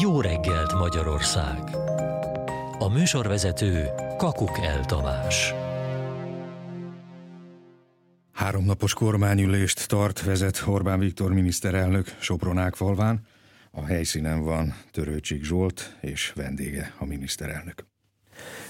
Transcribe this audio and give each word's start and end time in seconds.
Jó 0.00 0.20
reggelt 0.20 0.72
Magyarország! 0.72 1.58
A 2.78 2.88
műsorvezető 2.88 3.90
Kakuk 4.16 4.58
El 4.58 4.84
Tamás. 4.84 5.54
Háromnapos 8.32 8.94
kormányülést 8.94 9.88
tart, 9.88 10.22
vezet 10.22 10.62
Orbán 10.66 10.98
Viktor 10.98 11.32
miniszterelnök 11.32 12.16
Sopronák 12.20 12.74
falván. 12.74 13.26
A 13.70 13.84
helyszínen 13.84 14.42
van 14.42 14.74
Törőcsik 14.90 15.44
Zsolt 15.44 15.96
és 16.00 16.32
vendége 16.34 16.94
a 16.98 17.04
miniszterelnök. 17.04 17.95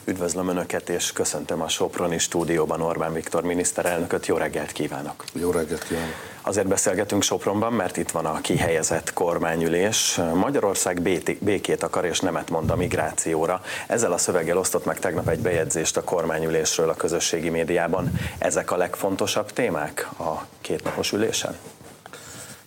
Üdvözlöm 0.09 0.49
Önöket, 0.49 0.89
és 0.89 1.13
köszöntöm 1.13 1.63
a 1.63 1.69
Soproni 1.69 2.19
stúdióban 2.19 2.81
Orbán 2.81 3.13
Viktor 3.13 3.43
miniszterelnököt. 3.43 4.27
Jó 4.27 4.37
reggelt 4.37 4.73
kívánok! 4.73 5.25
Jó 5.33 5.51
reggelt 5.51 5.85
kívánok! 5.85 6.15
Azért 6.43 6.67
beszélgetünk 6.67 7.23
Sopronban, 7.23 7.73
mert 7.73 7.97
itt 7.97 8.11
van 8.11 8.27
a 8.27 8.41
kihelyezett 8.41 9.13
kormányülés. 9.13 10.21
Magyarország 10.35 11.03
békét 11.41 11.83
akar 11.83 12.05
és 12.05 12.21
nemet 12.21 12.51
mond 12.51 12.71
a 12.71 12.77
migrációra. 12.77 13.63
Ezzel 13.87 14.13
a 14.13 14.19
szöveggel 14.19 14.59
osztott 14.59 14.85
meg 14.85 14.99
tegnap 14.99 15.29
egy 15.29 15.41
bejegyzést 15.41 15.97
a 15.97 16.05
kormányülésről 16.05 16.89
a 16.89 16.95
közösségi 16.95 17.49
médiában. 17.49 18.13
Ezek 18.39 18.71
a 18.71 18.77
legfontosabb 18.77 19.53
témák 19.53 20.09
a 20.19 20.47
kétnapos 20.61 21.13
ülésen? 21.13 21.57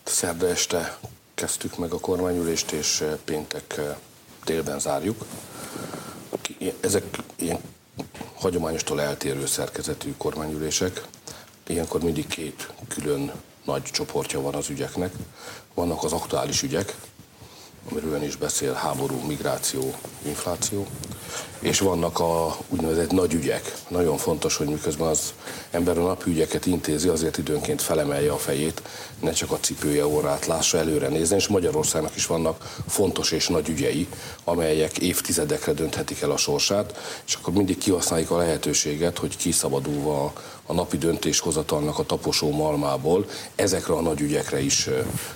Szerda 0.04 0.48
este 0.48 0.98
kezdtük 1.34 1.78
meg 1.78 1.92
a 1.92 2.00
kormányülést, 2.00 2.72
és 2.72 3.04
péntek 3.26 3.82
délben 4.46 4.80
zárjuk 4.80 5.26
ezek 6.80 7.04
ilyen 7.36 7.60
hagyományostól 8.36 9.02
eltérő 9.02 9.46
szerkezetű 9.46 10.14
kormányülések. 10.18 11.04
Ilyenkor 11.68 12.02
mindig 12.04 12.28
két 12.28 12.70
külön 12.88 13.32
nagy 13.66 13.84
csoportja 13.84 14.42
van 14.42 14.56
az 14.56 14.70
ügyeknek. 14.70 15.14
Vannak 15.74 16.04
az 16.04 16.14
aktuális 16.14 16.62
ügyek, 16.64 16.96
amiről 17.92 18.14
ön 18.14 18.24
is 18.24 18.36
beszél, 18.36 18.74
háború, 18.74 19.20
migráció, 19.28 19.94
infláció, 20.26 20.88
és 21.60 21.80
vannak 21.80 22.20
a 22.20 22.58
úgynevezett 22.70 23.12
nagy 23.12 23.34
ügyek. 23.34 23.74
Nagyon 23.88 24.18
fontos, 24.18 24.56
hogy 24.56 24.68
miközben 24.68 25.08
az 25.08 25.34
ember 25.72 25.98
a 25.98 26.18
ügyeket 26.26 26.66
intézi, 26.66 27.08
azért 27.08 27.38
időnként 27.38 27.82
felemelje 27.82 28.32
a 28.32 28.38
fejét, 28.38 28.82
ne 29.20 29.32
csak 29.32 29.52
a 29.52 29.60
cipője 29.60 30.06
órát 30.06 30.46
lássa 30.46 30.78
előre 30.78 31.08
nézni, 31.08 31.36
és 31.36 31.48
Magyarországnak 31.48 32.16
is 32.16 32.26
vannak 32.26 32.76
fontos 32.88 33.32
és 33.32 33.48
nagy 33.48 33.70
ügyei, 33.70 34.08
amelyek 34.44 34.98
évtizedekre 34.98 35.74
dönthetik 35.74 36.22
el 36.22 36.32
a 36.32 36.38
sorsát, 36.38 36.98
és 37.28 37.34
akkor 37.34 37.54
mindig 37.54 37.78
kihasználjuk 37.78 38.32
a 38.32 38.38
lehetőséget, 38.38 39.18
hogy 39.18 39.38
kiszabadulva 39.38 40.34
a 40.70 40.74
napi 40.74 40.98
döntéshozatalnak 40.98 42.00
a 42.00 42.06
taposó 42.06 42.52
malmából 42.52 43.26
ezekre 43.56 43.94
a 43.94 44.02
nagy 44.02 44.22
ügyekre 44.22 44.62
is 44.62 44.90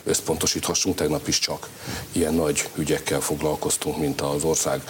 összpontosíthassunk. 0.04 0.96
Tegnap 0.96 1.28
is 1.28 1.40
csak 1.40 1.70
ilyen 2.12 2.34
nagy 2.34 2.70
ügyekkel 2.76 3.20
foglalkoztunk, 3.20 3.98
mint 3.98 4.22
az 4.22 4.44
ország 4.44 4.84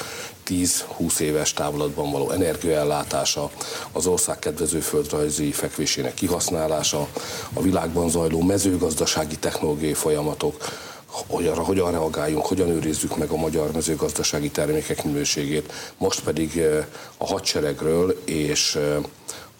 10-20 0.47 1.19
éves 1.19 1.53
távlatban 1.53 2.11
való 2.11 2.29
energiaellátása, 2.29 3.51
az 3.91 4.07
ország 4.07 4.39
kedvező 4.39 4.79
földrajzi 4.79 5.51
fekvésének 5.51 6.13
kihasználása, 6.13 7.07
a 7.53 7.61
világban 7.61 8.09
zajló 8.09 8.41
mezőgazdasági 8.41 9.35
technológiai 9.37 9.93
folyamatok, 9.93 10.55
hogy 11.27 11.47
arra 11.47 11.63
hogyan 11.63 11.91
reagáljunk, 11.91 12.45
hogyan 12.45 12.69
őrizzük 12.69 13.17
meg 13.17 13.29
a 13.29 13.35
magyar 13.35 13.71
mezőgazdasági 13.71 14.49
termékek 14.49 15.03
minőségét. 15.03 15.73
Most 15.97 16.23
pedig 16.23 16.61
a 17.17 17.25
hadseregről 17.25 18.21
és 18.25 18.79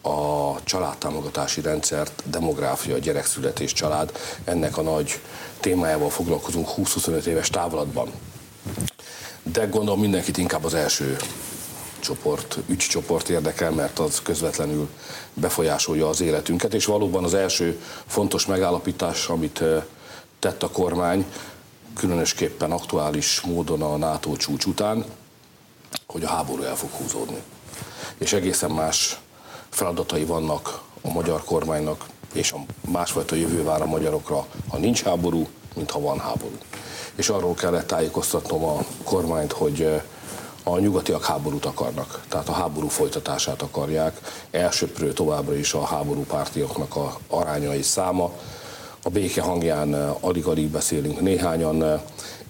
a 0.02 0.54
családtámogatási 0.64 1.60
rendszert, 1.60 2.22
demográfia, 2.26 2.98
gyerekszületés, 2.98 3.72
család, 3.72 4.12
ennek 4.44 4.76
a 4.76 4.82
nagy 4.82 5.20
témájával 5.60 6.10
foglalkozunk 6.10 6.68
20-25 6.76 7.24
éves 7.24 7.50
távlatban. 7.50 8.10
De 9.52 9.66
gondolom 9.66 10.00
mindenkit 10.00 10.36
inkább 10.36 10.64
az 10.64 10.74
első 10.74 11.16
csoport, 12.00 12.58
ügycsoport 12.66 13.28
érdekel, 13.28 13.70
mert 13.70 13.98
az 13.98 14.22
közvetlenül 14.22 14.88
befolyásolja 15.34 16.08
az 16.08 16.20
életünket, 16.20 16.74
és 16.74 16.84
valóban 16.84 17.24
az 17.24 17.34
első 17.34 17.80
fontos 18.06 18.46
megállapítás, 18.46 19.28
amit 19.28 19.62
tett 20.38 20.62
a 20.62 20.70
kormány, 20.70 21.26
különösképpen 21.94 22.70
aktuális 22.72 23.40
módon 23.40 23.82
a 23.82 23.96
NATO 23.96 24.36
csúcs 24.36 24.64
után, 24.64 25.04
hogy 26.06 26.24
a 26.24 26.28
háború 26.28 26.62
el 26.62 26.76
fog 26.76 26.90
húzódni. 26.90 27.42
És 28.18 28.32
egészen 28.32 28.70
más 28.70 29.18
feladatai 29.68 30.24
vannak 30.24 30.82
a 31.00 31.10
magyar 31.10 31.44
kormánynak, 31.44 32.04
és 32.32 32.52
a 32.52 32.58
másfajta 32.90 33.34
jövő 33.34 33.62
vár 33.62 33.82
a 33.82 33.86
magyarokra, 33.86 34.46
ha 34.68 34.78
nincs 34.78 35.02
háború, 35.02 35.48
mint 35.74 35.90
ha 35.90 36.00
van 36.00 36.18
háború. 36.18 36.56
És 37.14 37.28
arról 37.28 37.54
kellett 37.54 37.86
tájékoztatnom 37.86 38.64
a 38.64 38.84
kormányt, 39.04 39.52
hogy 39.52 40.02
a 40.64 40.78
nyugatiak 40.78 41.24
háborút 41.24 41.64
akarnak, 41.64 42.20
tehát 42.28 42.48
a 42.48 42.52
háború 42.52 42.88
folytatását 42.88 43.62
akarják. 43.62 44.20
Elsőprő 44.50 45.12
továbbra 45.12 45.54
is 45.56 45.74
a 45.74 45.84
háború 45.84 46.24
pártiaknak 46.24 46.96
a 46.96 47.18
aránya 47.28 47.74
és 47.74 47.86
száma. 47.86 48.32
A 49.02 49.10
béke 49.10 49.42
hangján 49.42 49.94
alig-alig 50.20 50.68
beszélünk 50.68 51.20
néhányan, 51.20 52.00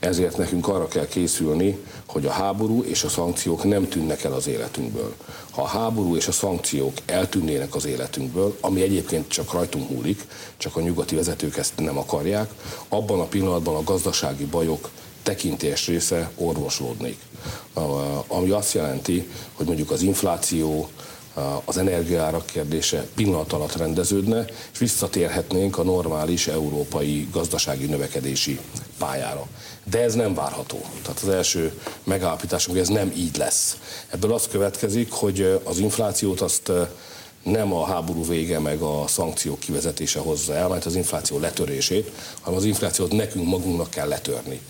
ezért 0.05 0.37
nekünk 0.37 0.69
arra 0.69 0.89
kell 0.89 1.07
készülni, 1.07 1.79
hogy 2.07 2.27
a 2.27 2.31
háború 2.31 2.83
és 2.83 3.05
a 3.05 3.09
szankciók 3.09 3.65
nem 3.65 3.89
tűnnek 3.89 4.25
el 4.25 4.33
az 4.33 4.47
életünkből. 4.47 5.15
Ha 5.51 5.63
a 5.63 5.67
háború 5.67 6.17
és 6.17 6.27
a 6.27 6.33
szankciók 6.33 6.93
eltűnnének 7.07 7.75
az 7.75 7.85
életünkből, 7.85 8.57
ami 8.61 8.83
egyébként 8.83 9.29
csak 9.29 9.53
rajtunk 9.53 9.91
múlik, 9.91 10.27
csak 10.57 10.77
a 10.77 10.81
nyugati 10.81 11.15
vezetők 11.15 11.57
ezt 11.57 11.73
nem 11.77 11.99
akarják, 11.99 12.51
abban 12.89 13.21
a 13.21 13.25
pillanatban 13.25 13.75
a 13.75 13.85
gazdasági 13.85 14.45
bajok 14.45 14.91
tekintés 15.23 15.87
része 15.87 16.31
orvoslódnék. 16.37 17.19
Ami 18.27 18.51
azt 18.51 18.75
jelenti, 18.75 19.29
hogy 19.53 19.67
mondjuk 19.67 19.91
az 19.91 20.03
infláció, 20.03 20.89
az 21.65 21.77
energiárak 21.77 22.47
kérdése 22.47 23.07
pillanat 23.15 23.53
alatt 23.53 23.77
rendeződne, 23.77 24.45
és 24.73 24.79
visszatérhetnénk 24.79 25.79
a 25.79 25.83
normális 25.83 26.47
európai 26.47 27.29
gazdasági 27.33 27.87
növekedési 27.87 28.61
pályára. 28.99 29.47
De 29.85 30.03
ez 30.03 30.15
nem 30.15 30.35
várható. 30.35 30.81
Tehát 31.03 31.21
az 31.23 31.29
első 31.29 31.81
megállapításunk, 32.05 32.79
ez 32.79 32.89
nem 32.89 33.13
így 33.17 33.37
lesz. 33.37 33.77
Ebből 34.11 34.33
az 34.33 34.49
következik, 34.51 35.13
hogy 35.13 35.61
az 35.65 35.79
inflációt 35.79 36.41
azt 36.41 36.73
nem 37.43 37.73
a 37.73 37.85
háború 37.85 38.27
vége 38.27 38.59
meg 38.59 38.81
a 38.81 39.05
szankciók 39.07 39.59
kivezetése 39.59 40.19
hozza 40.19 40.55
el, 40.55 40.69
mert 40.69 40.85
az 40.85 40.95
infláció 40.95 41.39
letörését, 41.39 42.11
hanem 42.41 42.59
az 42.59 42.65
inflációt 42.65 43.13
nekünk 43.13 43.47
magunknak 43.47 43.91
kell 43.91 44.09
letörni 44.09 44.61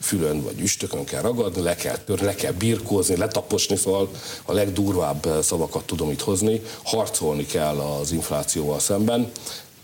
fülön 0.00 0.42
vagy 0.42 0.60
üstökön 0.60 1.04
kell 1.04 1.22
ragadni, 1.22 1.62
le 1.62 1.74
kell 1.74 1.96
törni, 1.96 2.24
le 2.24 2.34
kell 2.34 2.52
birkózni, 2.52 3.16
letaposni, 3.16 3.76
szóval 3.76 4.10
a 4.44 4.52
legdurvább 4.52 5.26
szavakat 5.42 5.84
tudom 5.84 6.10
itt 6.10 6.20
hozni, 6.20 6.62
harcolni 6.82 7.46
kell 7.46 7.78
az 7.78 8.12
inflációval 8.12 8.78
szemben, 8.78 9.30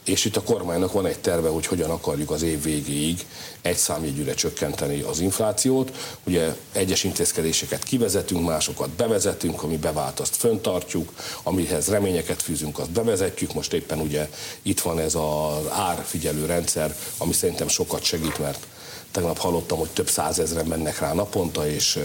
és 0.04 0.25
itt 0.25 0.37
a 0.37 0.43
kormánynak 0.43 0.93
van 0.93 1.06
egy 1.06 1.19
terve, 1.19 1.49
hogy 1.49 1.66
hogyan 1.66 1.91
akarjuk 1.91 2.31
az 2.31 2.43
év 2.43 2.62
végéig 2.62 3.27
egy 3.62 3.77
számjegyűre 3.77 4.34
csökkenteni 4.34 5.00
az 5.00 5.21
inflációt. 5.21 5.93
Ugye 6.25 6.56
egyes 6.72 7.05
intézkedéseket 7.05 7.83
kivezetünk, 7.83 8.47
másokat 8.47 8.89
bevezetünk, 8.89 9.62
ami 9.62 9.77
bevált, 9.77 10.21
azt 10.21 10.37
föntartjuk, 10.37 11.12
amihez 11.43 11.89
reményeket 11.89 12.43
fűzünk, 12.43 12.78
azt 12.78 12.91
bevezetjük. 12.91 13.55
Most 13.55 13.72
éppen 13.72 14.00
ugye 14.00 14.28
itt 14.62 14.81
van 14.81 14.99
ez 14.99 15.15
az 15.15 15.71
árfigyelő 15.71 16.47
rendszer, 16.47 16.97
ami 17.19 17.33
szerintem 17.33 17.69
sokat 17.69 18.03
segít, 18.03 18.39
mert 18.39 18.66
Tegnap 19.16 19.39
hallottam, 19.39 19.78
hogy 19.78 19.91
több 19.91 20.09
százezren 20.09 20.66
mennek 20.66 20.99
rá 20.99 21.12
naponta, 21.12 21.69
és 21.69 21.99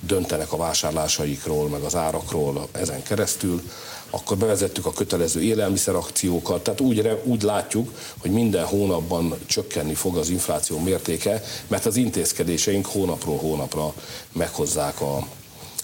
döntenek 0.00 0.52
a 0.52 0.56
vásárlásaikról, 0.56 1.68
meg 1.68 1.82
az 1.82 1.94
árakról 1.94 2.68
ezen 2.72 3.02
keresztül. 3.02 3.62
Akkor 4.10 4.36
bevezettük 4.36 4.86
a 4.86 4.92
kötelező 4.92 5.42
élelmiszerakciókat, 5.42 6.62
tehát 6.62 6.80
úgy, 6.80 7.18
úgy 7.24 7.42
látjuk, 7.42 7.90
hogy 8.18 8.30
minden 8.30 8.64
hónapban 8.64 9.38
csökkenni 9.46 9.94
fog 9.94 10.16
az 10.16 10.28
infláció 10.28 10.78
mértéke, 10.90 11.42
mert 11.66 11.86
az 11.86 11.96
intézkedéseink 11.96 12.86
hónapról 12.86 13.36
hónapra 13.36 13.94
meghozzák 14.32 15.00
a, 15.00 15.26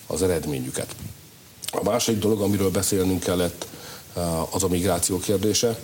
az 0.06 0.22
eredményüket. 0.22 0.94
A 1.72 1.82
második 1.82 2.20
dolog, 2.20 2.40
amiről 2.40 2.70
beszélnünk 2.70 3.22
kellett, 3.22 3.66
az 4.50 4.62
a 4.62 4.68
migráció 4.68 5.18
kérdése. 5.18 5.78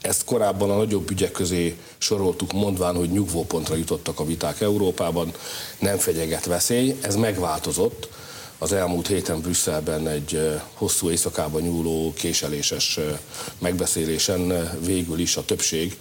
Ezt 0.00 0.24
korábban 0.24 0.70
a 0.70 0.76
nagyobb 0.76 1.10
ügyek 1.10 1.30
közé 1.32 1.78
soroltuk, 1.98 2.52
mondván, 2.52 2.94
hogy 2.94 3.10
nyugvópontra 3.10 3.74
jutottak 3.74 4.20
a 4.20 4.24
viták 4.24 4.60
Európában, 4.60 5.32
nem 5.78 5.98
fenyeget 5.98 6.44
veszély. 6.44 6.98
Ez 7.00 7.16
megváltozott. 7.16 8.08
Az 8.58 8.72
elmúlt 8.72 9.06
héten 9.06 9.40
Brüsszelben 9.40 10.08
egy 10.08 10.60
hosszú 10.74 11.10
éjszakában 11.10 11.62
nyúló 11.62 12.12
késeléses 12.16 12.98
megbeszélésen 13.58 14.70
végül 14.84 15.18
is 15.18 15.36
a 15.36 15.44
többség 15.44 15.96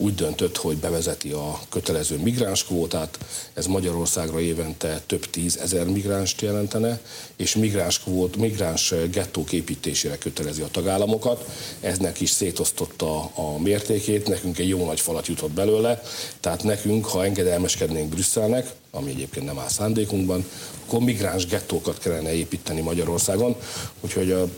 úgy 0.00 0.14
döntött, 0.14 0.56
hogy 0.56 0.76
bevezeti 0.76 1.30
a 1.30 1.60
kötelező 1.68 2.16
migránskvótát. 2.16 3.18
Ez 3.54 3.66
Magyarországra 3.66 4.40
évente 4.40 5.00
több 5.06 5.30
tízezer 5.30 5.86
migránst 5.86 6.40
jelentene, 6.40 7.00
és 7.36 7.54
migráns, 7.54 8.00
kvót, 8.00 8.36
migráns 8.36 8.94
gettók 9.10 9.52
építésére 9.52 10.18
kötelezi 10.18 10.62
a 10.62 10.68
tagállamokat. 10.70 11.48
Eznek 11.80 12.20
is 12.20 12.30
szétosztotta 12.30 13.30
a 13.34 13.58
mértékét, 13.58 14.28
nekünk 14.28 14.58
egy 14.58 14.68
jó 14.68 14.84
nagy 14.84 15.00
falat 15.00 15.26
jutott 15.26 15.50
belőle, 15.50 16.02
tehát 16.40 16.62
nekünk, 16.62 17.06
ha 17.06 17.24
engedelmeskednénk 17.24 18.08
Brüsszelnek, 18.08 18.70
ami 18.90 19.10
egyébként 19.10 19.46
nem 19.46 19.58
áll 19.58 19.68
szándékunkban, 19.68 20.44
akkor 20.86 21.00
migráns 21.00 21.46
gettókat 21.46 21.98
kellene 21.98 22.32
építeni 22.32 22.80
Magyarországon. 22.80 23.56
Úgyhogy 24.00 24.30
a 24.30 24.48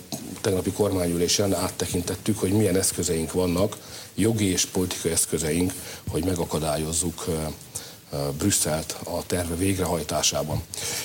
tegnapi 0.40 0.70
kormányülésen 0.70 1.54
áttekintettük, 1.54 2.38
hogy 2.38 2.52
milyen 2.52 2.76
eszközeink 2.76 3.32
vannak, 3.32 3.76
jogi 4.14 4.50
és 4.50 4.64
politikai 4.64 5.12
eszközeink, 5.12 5.72
hogy 6.10 6.24
megakadályozzuk 6.24 7.24
Brüsszelt 8.38 8.96
a 9.04 9.26
terve 9.26 9.54
végrehajtásában. 9.54 10.62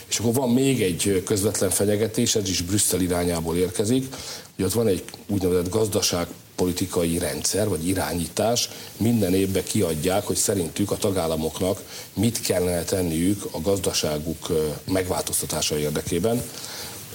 És 0.08 0.20
akkor 0.20 0.34
van 0.34 0.50
még 0.50 0.82
egy 0.82 1.24
közvetlen 1.26 1.70
fenyegetés, 1.70 2.36
ez 2.36 2.50
is 2.50 2.62
Brüsszel 2.62 3.02
irányából 3.02 3.56
érkezik, 3.56 4.16
hogy 4.56 4.66
ott 4.66 4.74
van 4.74 4.88
egy 4.88 5.04
úgynevezett 5.28 5.70
gazdaság 5.70 6.28
politikai 6.56 7.18
rendszer 7.18 7.68
vagy 7.68 7.88
irányítás 7.88 8.70
minden 8.98 9.34
évben 9.34 9.64
kiadják, 9.64 10.26
hogy 10.26 10.36
szerintük 10.36 10.92
a 10.92 10.98
tagállamoknak 10.98 11.84
mit 12.14 12.42
kellene 12.42 12.84
tenniük 12.84 13.48
a 13.52 13.62
gazdaságuk 13.62 14.48
megváltoztatása 14.86 15.78
érdekében. 15.78 16.44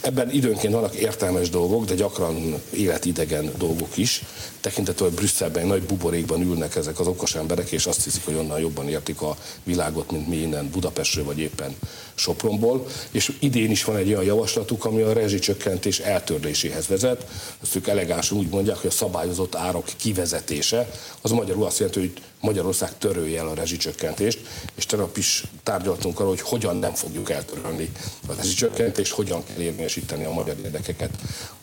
Ebben 0.03 0.31
időnként 0.31 0.73
vannak 0.73 0.95
értelmes 0.95 1.51
dolgok, 1.51 1.85
de 1.85 1.95
gyakran 1.95 2.63
életidegen 2.71 3.53
dolgok 3.59 3.97
is. 3.97 4.23
Tekintető, 4.61 5.05
hogy 5.05 5.15
Brüsszelben 5.15 5.67
nagy 5.67 5.83
buborékban 5.83 6.41
ülnek 6.43 6.77
ezek 6.77 7.01
az 7.01 7.07
okos 7.07 7.35
emberek, 7.35 7.71
és 7.71 7.87
azt 7.87 8.05
hiszik, 8.05 8.25
hogy 8.25 8.35
onnan 8.35 8.61
jobban 8.61 8.89
értik 8.89 9.21
a 9.21 9.37
világot, 9.65 10.11
mint 10.11 10.29
mi 10.29 10.37
innen 10.37 10.71
Budapestről, 10.71 11.25
vagy 11.25 11.39
éppen 11.39 11.77
Sopronból. 12.15 12.87
És 13.11 13.33
idén 13.39 13.71
is 13.71 13.85
van 13.85 13.97
egy 13.97 14.09
olyan 14.09 14.25
javaslatuk, 14.25 14.85
ami 14.85 15.03
a 15.03 15.13
rezsicsökkentés 15.13 15.99
eltörléséhez 15.99 16.87
vezet. 16.87 17.27
Ezt 17.63 17.77
ők 17.77 17.87
elegánsan 17.87 18.39
úgy 18.39 18.49
mondják, 18.49 18.77
hogy 18.77 18.91
a 18.91 18.93
szabályozott 18.93 19.55
árak 19.55 19.91
kivezetése, 19.97 20.91
az 21.21 21.31
magyarul 21.31 21.65
azt 21.65 21.79
jelenti, 21.79 22.01
hogy 22.01 22.13
Magyarország 22.41 22.99
törölje 22.99 23.41
el 23.41 23.49
a 23.49 23.55
rezsicsökkentést, 23.55 24.39
és 24.75 24.87
tegnap 24.87 25.17
is 25.17 25.45
tárgyaltunk 25.63 26.19
arról, 26.19 26.31
hogy 26.31 26.41
hogyan 26.41 26.77
nem 26.77 26.95
fogjuk 26.95 27.31
eltörölni 27.31 27.93
a 28.29 28.35
rezsicsökkentést, 28.35 29.13
hogyan 29.13 29.45
kell 29.45 29.61
érvényesíteni 29.61 30.25
a 30.25 30.33
magyar 30.33 30.57
érdekeket 30.65 31.11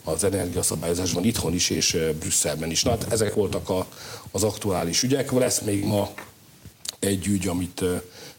az 0.04 0.24
energiaszabályozásban 0.24 1.24
itthon 1.24 1.54
is 1.54 1.70
és 1.70 1.96
Brüsszelben 2.18 2.70
is. 2.70 2.82
Na 2.82 2.90
hát 2.90 3.06
ezek 3.12 3.34
voltak 3.34 3.68
a, 3.68 3.86
az 4.30 4.42
aktuális 4.42 5.02
ügyek. 5.02 5.32
Lesz 5.32 5.60
még 5.60 5.84
ma 5.84 6.10
egy 6.98 7.26
ügy, 7.26 7.46
amit 7.46 7.84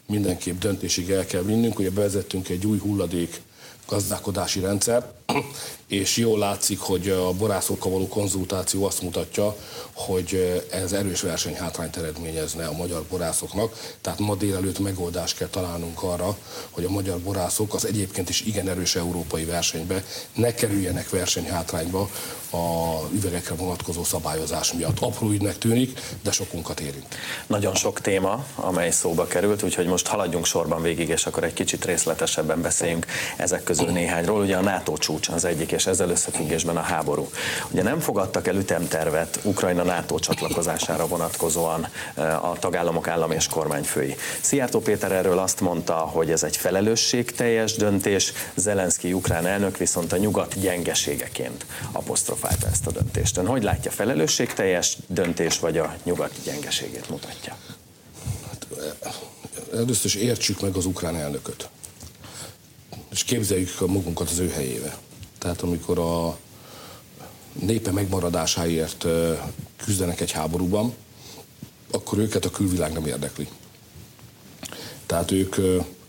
mindenképp 0.06 0.60
döntésig 0.60 1.10
el 1.10 1.26
kell 1.26 1.42
vinnünk, 1.42 1.76
hogy 1.76 1.92
bevezettünk 1.92 2.48
egy 2.48 2.66
új 2.66 2.78
hulladék 2.78 3.40
gazdálkodási 3.86 4.60
rendszer, 4.60 5.12
és 5.86 6.16
jól 6.16 6.38
látszik, 6.38 6.80
hogy 6.80 7.08
a 7.08 7.32
borászokkal 7.32 7.92
való 7.92 8.08
konzultáció 8.08 8.84
azt 8.84 9.02
mutatja, 9.02 9.56
hogy 9.92 10.62
ez 10.70 10.92
erős 10.92 11.20
versenyhátrányt 11.20 11.96
eredményezne 11.96 12.66
a 12.66 12.72
magyar 12.72 13.02
borászoknak. 13.10 13.94
Tehát 14.00 14.18
ma 14.18 14.34
délelőtt 14.34 14.78
megoldást 14.78 15.36
kell 15.36 15.48
találnunk 15.48 16.02
arra, 16.02 16.36
hogy 16.70 16.84
a 16.84 16.90
magyar 16.90 17.18
borászok 17.18 17.74
az 17.74 17.86
egyébként 17.86 18.28
is 18.28 18.40
igen 18.40 18.68
erős 18.68 18.96
európai 18.96 19.44
versenybe 19.44 20.04
ne 20.34 20.54
kerüljenek 20.54 21.10
versenyhátrányba 21.10 22.10
a 22.50 22.98
üvegekre 23.12 23.54
vonatkozó 23.54 24.04
szabályozás 24.04 24.72
miatt. 24.72 25.00
Apró 25.00 25.30
ügynek 25.30 25.58
tűnik, 25.58 26.00
de 26.22 26.30
sokunkat 26.30 26.80
érint. 26.80 27.14
Nagyon 27.46 27.74
sok 27.74 28.00
téma, 28.00 28.46
amely 28.54 28.90
szóba 28.90 29.26
került, 29.26 29.62
úgyhogy 29.62 29.86
most 29.86 30.06
haladjunk 30.06 30.46
sorban 30.46 30.82
végig, 30.82 31.08
és 31.08 31.26
akkor 31.26 31.44
egy 31.44 31.52
kicsit 31.52 31.84
részletesebben 31.84 32.62
beszéljünk 32.62 33.06
ezek 33.36 33.64
közül 33.64 33.81
néhányról. 33.90 34.40
Ugye 34.40 34.56
a 34.56 34.60
NATO 34.60 34.96
csúcs 34.96 35.28
az 35.28 35.44
egyik, 35.44 35.72
és 35.72 35.86
ezzel 35.86 36.10
összefüggésben 36.10 36.76
a 36.76 36.80
háború. 36.80 37.30
Ugye 37.70 37.82
nem 37.82 38.00
fogadtak 38.00 38.46
el 38.46 38.56
ütemtervet 38.56 39.38
Ukrajna 39.42 39.82
NATO 39.82 40.18
csatlakozására 40.18 41.06
vonatkozóan 41.06 41.88
eh, 42.14 42.50
a 42.50 42.56
tagállamok 42.58 43.08
állam 43.08 43.30
és 43.30 43.46
kormányfői. 43.46 44.16
Szijjártó 44.40 44.80
Péter 44.80 45.12
erről 45.12 45.38
azt 45.38 45.60
mondta, 45.60 45.94
hogy 45.94 46.30
ez 46.30 46.42
egy 46.42 46.56
felelősségteljes 46.56 47.74
döntés, 47.74 48.32
Zelenszky 48.54 49.12
ukrán 49.12 49.46
elnök 49.46 49.76
viszont 49.76 50.12
a 50.12 50.16
nyugat 50.16 50.60
gyengeségeként 50.60 51.66
apostrofálta 51.92 52.66
ezt 52.66 52.86
a 52.86 52.90
döntést. 52.90 53.36
Ön 53.36 53.46
hogy 53.46 53.62
látja, 53.62 53.90
felelősségteljes 53.90 54.96
döntés, 55.06 55.58
vagy 55.58 55.78
a 55.78 55.94
nyugat 56.04 56.32
gyengeségét 56.44 57.08
mutatja? 57.08 57.56
Hát, 58.48 58.66
eh, 59.02 59.78
először 59.78 60.04
is 60.04 60.14
értsük 60.14 60.60
meg 60.60 60.76
az 60.76 60.86
ukrán 60.86 61.16
elnököt 61.16 61.68
és 63.12 63.24
képzeljük 63.24 63.80
magunkat 63.80 64.30
az 64.30 64.38
ő 64.38 64.48
helyébe. 64.48 64.98
Tehát 65.38 65.60
amikor 65.60 65.98
a 65.98 66.38
népe 67.52 67.90
megmaradásáért 67.90 69.06
küzdenek 69.76 70.20
egy 70.20 70.30
háborúban, 70.30 70.94
akkor 71.90 72.18
őket 72.18 72.44
a 72.44 72.50
külvilág 72.50 72.92
nem 72.92 73.06
érdekli. 73.06 73.48
Tehát 75.06 75.30
ők 75.30 75.56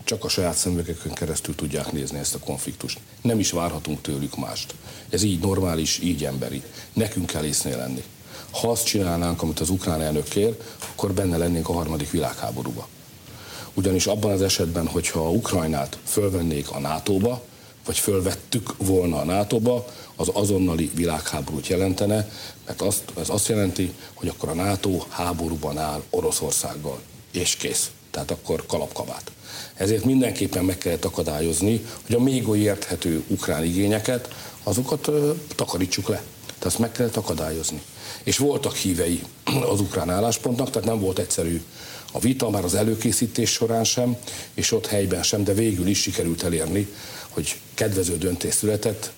csak 0.03 0.23
a 0.23 0.29
saját 0.29 0.55
szemüvegekön 0.55 1.13
keresztül 1.13 1.55
tudják 1.55 1.91
nézni 1.91 2.17
ezt 2.17 2.35
a 2.35 2.39
konfliktust. 2.39 3.00
Nem 3.21 3.39
is 3.39 3.51
várhatunk 3.51 4.01
tőlük 4.01 4.38
mást. 4.38 4.75
Ez 5.09 5.23
így 5.23 5.39
normális, 5.39 6.00
így 6.00 6.25
emberi. 6.25 6.63
Nekünk 6.94 7.25
kell 7.25 7.44
észnél 7.44 7.77
lenni. 7.77 8.03
Ha 8.51 8.69
azt 8.71 8.85
csinálnánk, 8.85 9.41
amit 9.41 9.59
az 9.59 9.69
ukrán 9.69 10.01
elnök 10.01 10.27
kér, 10.27 10.57
akkor 10.91 11.13
benne 11.13 11.38
lennénk 11.38 11.69
a 11.69 11.73
harmadik 11.73 12.11
világháborúba. 12.11 12.88
Ugyanis 13.74 14.08
abban 14.08 14.31
az 14.31 14.42
esetben, 14.42 14.88
hogyha 14.88 15.31
Ukrajnát 15.31 15.98
fölvennék 16.06 16.72
a 16.72 16.80
NATO-ba, 16.80 17.42
vagy 17.86 17.98
fölvettük 17.98 18.74
volna 18.78 19.20
a 19.20 19.24
NATO-ba, 19.24 19.86
az 20.16 20.30
azonnali 20.34 20.92
világháborút 20.96 21.68
jelentene, 21.68 22.30
mert 22.66 22.81
azt, 22.81 23.04
ez 23.20 23.30
azt 23.30 23.48
jelenti, 23.48 23.94
hogy 24.14 24.28
akkor 24.28 24.50
a 24.50 24.54
NATO 24.54 25.04
háborúban 25.10 25.78
áll 25.78 26.04
Oroszországgal, 26.10 27.00
és 27.31 27.56
kész. 27.56 27.92
Tehát 28.12 28.31
akkor 28.31 28.66
kalapkabát. 28.66 29.31
Ezért 29.74 30.06
mindenképpen 30.06 30.66
meg 30.66 30.78
kellett 30.78 31.06
akadályozni, 31.06 31.86
hogy 32.06 32.16
a 32.16 32.20
még 32.20 32.50
oly 32.50 32.60
érthető 32.60 33.24
ukrán 33.28 33.64
igényeket, 33.64 34.36
azokat 34.64 35.08
ö, 35.08 35.31
takarítsuk 35.56 36.08
le. 36.08 36.24
Tehát 36.46 36.66
azt 36.66 36.80
meg 36.80 36.92
kellett 36.92 37.16
akadályozni. 37.16 37.81
És 38.24 38.38
voltak 38.38 38.75
hívei 38.75 39.24
az 39.72 39.80
ukrán 39.80 40.10
álláspontnak, 40.10 40.70
tehát 40.70 40.88
nem 40.88 41.00
volt 41.00 41.20
egyszerű 41.20 41.62
a 42.15 42.19
vita 42.19 42.50
már 42.50 42.63
az 42.63 42.75
előkészítés 42.75 43.51
során 43.51 43.83
sem, 43.83 44.18
és 44.54 44.71
ott 44.71 44.88
helyben 44.88 45.24
sem, 45.24 45.44
de 45.44 45.54
végül 45.54 45.88
is 45.88 46.01
sikerült 46.01 46.44
elérni, 46.44 46.88
hogy 47.30 47.60
kedvező 47.74 48.18
döntés 48.18 48.54
született, 48.54 49.12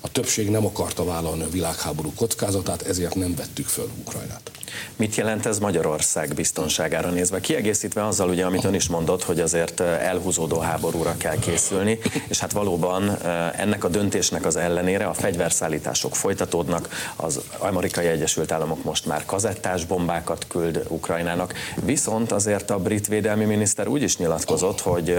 a 0.00 0.08
többség 0.08 0.50
nem 0.50 0.64
akarta 0.64 1.04
vállalni 1.04 1.42
a 1.42 1.48
világháború 1.48 2.12
kockázatát, 2.14 2.82
ezért 2.82 3.14
nem 3.14 3.34
vettük 3.34 3.66
föl 3.66 3.88
Ukrajnát. 4.00 4.50
Mit 4.96 5.14
jelent 5.14 5.46
ez 5.46 5.58
Magyarország 5.58 6.34
biztonságára 6.34 7.10
nézve? 7.10 7.40
Kiegészítve 7.40 8.06
azzal, 8.06 8.28
ugye, 8.28 8.44
amit 8.44 8.64
ön 8.64 8.74
is 8.74 8.88
mondott, 8.88 9.24
hogy 9.24 9.40
azért 9.40 9.80
elhúzódó 9.80 10.58
háborúra 10.58 11.14
kell 11.16 11.38
készülni, 11.38 11.98
és 12.28 12.38
hát 12.38 12.52
valóban 12.52 13.24
ennek 13.56 13.84
a 13.84 13.88
döntésnek 13.88 14.46
az 14.46 14.56
ellenére 14.56 15.04
a 15.04 15.14
fegyverszállítások 15.14 16.16
folytatódnak, 16.16 16.88
az 17.16 17.40
amerikai 17.58 18.06
Egyesült 18.06 18.52
Államok 18.52 18.84
most 18.84 19.06
már 19.06 19.24
kazettás 19.24 19.84
bombákat 19.84 20.46
küld 20.48 20.84
Ukrajnának, 20.88 21.54
viszont 21.84 22.32
azért 22.32 22.70
a 22.70 22.78
brit 22.78 23.06
védelmi 23.06 23.44
miniszter 23.44 23.88
úgy 23.88 24.02
is 24.02 24.16
nyilatkozott, 24.16 24.80
hogy 24.80 25.14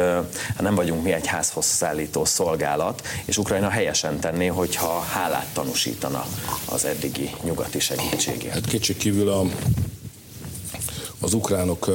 hát 0.48 0.62
nem 0.62 0.76
vagyunk 0.76 1.04
mi 1.04 1.12
egy 1.12 1.28
házhoz 1.28 1.66
szállító 1.66 2.26
szolgálat, 2.26 3.02
és 3.26 3.38
Ukrajna 3.38 3.70
helyesen 3.70 4.20
tenné, 4.20 4.48
hogyha 4.76 5.00
hálát 5.00 5.48
tanúsítana 5.54 6.26
az 6.66 6.86
eddigi 6.86 7.30
nyugati 7.44 7.80
segítségért. 7.80 8.54
Hát 8.54 8.66
kétségkívül 8.66 9.30
a 9.30 9.44
az 11.20 11.34
ukránok 11.34 11.92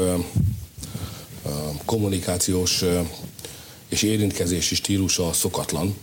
kommunikációs 1.84 2.84
és 3.88 4.02
érintkezési 4.02 4.74
stílusa 4.74 5.32
szokatlan. 5.32 5.96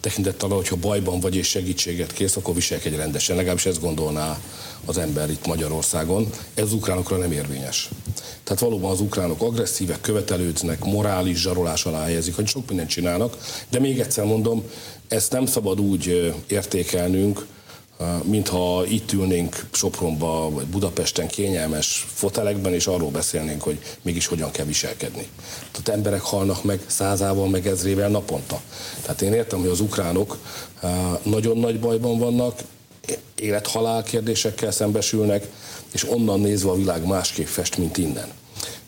Tekintettel 0.00 0.48
hogyha 0.48 0.76
bajban 0.76 1.20
vagy 1.20 1.36
és 1.36 1.48
segítséget 1.48 2.12
kész, 2.12 2.36
akkor 2.36 2.54
viselkedj 2.54 2.96
rendesen. 2.96 3.36
Legalábbis 3.36 3.66
ezt 3.66 3.80
gondolná 3.80 4.38
az 4.84 4.98
ember 4.98 5.30
itt 5.30 5.46
Magyarországon. 5.46 6.30
Ez 6.54 6.64
az 6.64 6.72
ukránokra 6.72 7.16
nem 7.16 7.32
érvényes. 7.32 7.88
Tehát 8.44 8.62
valóban 8.62 8.90
az 8.90 9.00
ukránok 9.00 9.42
agresszívek, 9.42 10.00
követelődznek, 10.00 10.84
morális 10.84 11.40
zsarolás 11.40 11.84
alá 11.84 12.02
helyezik, 12.02 12.34
hogy 12.34 12.46
sok 12.46 12.68
mindent 12.68 12.90
csinálnak, 12.90 13.36
de 13.68 13.78
még 13.78 14.00
egyszer 14.00 14.24
mondom, 14.24 14.62
ezt 15.08 15.32
nem 15.32 15.46
szabad 15.46 15.80
úgy 15.80 16.34
értékelnünk, 16.46 17.46
mintha 18.22 18.84
itt 18.86 19.12
ülnénk 19.12 19.66
Sopronba 19.72 20.50
vagy 20.50 20.66
Budapesten 20.66 21.28
kényelmes 21.28 22.06
fotelekben, 22.14 22.74
és 22.74 22.86
arról 22.86 23.10
beszélnénk, 23.10 23.62
hogy 23.62 23.78
mégis 24.02 24.26
hogyan 24.26 24.50
kell 24.50 24.64
viselkedni. 24.64 25.28
Tehát 25.70 25.88
emberek 25.88 26.20
halnak 26.20 26.64
meg 26.64 26.80
százával, 26.86 27.48
meg 27.48 27.66
ezrével 27.66 28.08
naponta. 28.08 28.60
Tehát 29.02 29.22
én 29.22 29.32
értem, 29.32 29.60
hogy 29.60 29.68
az 29.68 29.80
ukránok 29.80 30.38
nagyon 31.22 31.58
nagy 31.58 31.80
bajban 31.80 32.18
vannak, 32.18 32.58
élethalál 33.34 34.02
kérdésekkel 34.02 34.70
szembesülnek, 34.70 35.48
és 35.92 36.10
onnan 36.10 36.40
nézve 36.40 36.70
a 36.70 36.76
világ 36.76 37.06
másképp 37.06 37.46
fest, 37.46 37.78
mint 37.78 37.96
innen. 37.96 38.28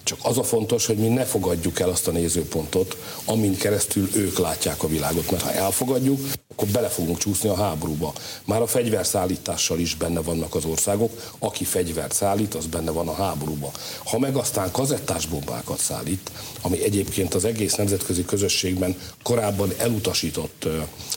Csak 0.07 0.19
az 0.23 0.39
a 0.39 0.43
fontos, 0.43 0.87
hogy 0.87 0.97
mi 0.97 1.09
ne 1.09 1.25
fogadjuk 1.25 1.81
el 1.81 1.89
azt 1.89 2.09
a 2.09 2.11
nézőpontot, 2.11 2.97
amin 3.25 3.57
keresztül 3.57 4.09
ők 4.15 4.39
látják 4.39 4.83
a 4.83 4.89
világot, 4.89 5.31
mert 5.31 5.43
ha 5.43 5.53
elfogadjuk, 5.53 6.21
akkor 6.49 6.69
bele 6.69 6.89
fogunk 6.89 7.19
csúszni 7.19 7.49
a 7.49 7.55
háborúba. 7.55 8.13
Már 8.45 8.61
a 8.61 8.67
fegyverszállítással 8.67 9.79
is 9.79 9.95
benne 9.95 10.21
vannak 10.21 10.55
az 10.55 10.65
országok, 10.65 11.33
aki 11.39 11.65
fegyvert 11.65 12.13
szállít, 12.13 12.55
az 12.55 12.67
benne 12.67 12.91
van 12.91 13.09
a 13.09 13.15
háborúba. 13.15 13.71
Ha 14.05 14.19
meg 14.19 14.37
aztán 14.37 14.71
kazettás 14.71 15.27
bombákat 15.27 15.79
szállít, 15.79 16.31
ami 16.61 16.83
egyébként 16.83 17.35
az 17.35 17.45
egész 17.45 17.75
nemzetközi 17.75 18.25
közösségben 18.25 18.97
korábban 19.23 19.73
elutasított 19.79 20.67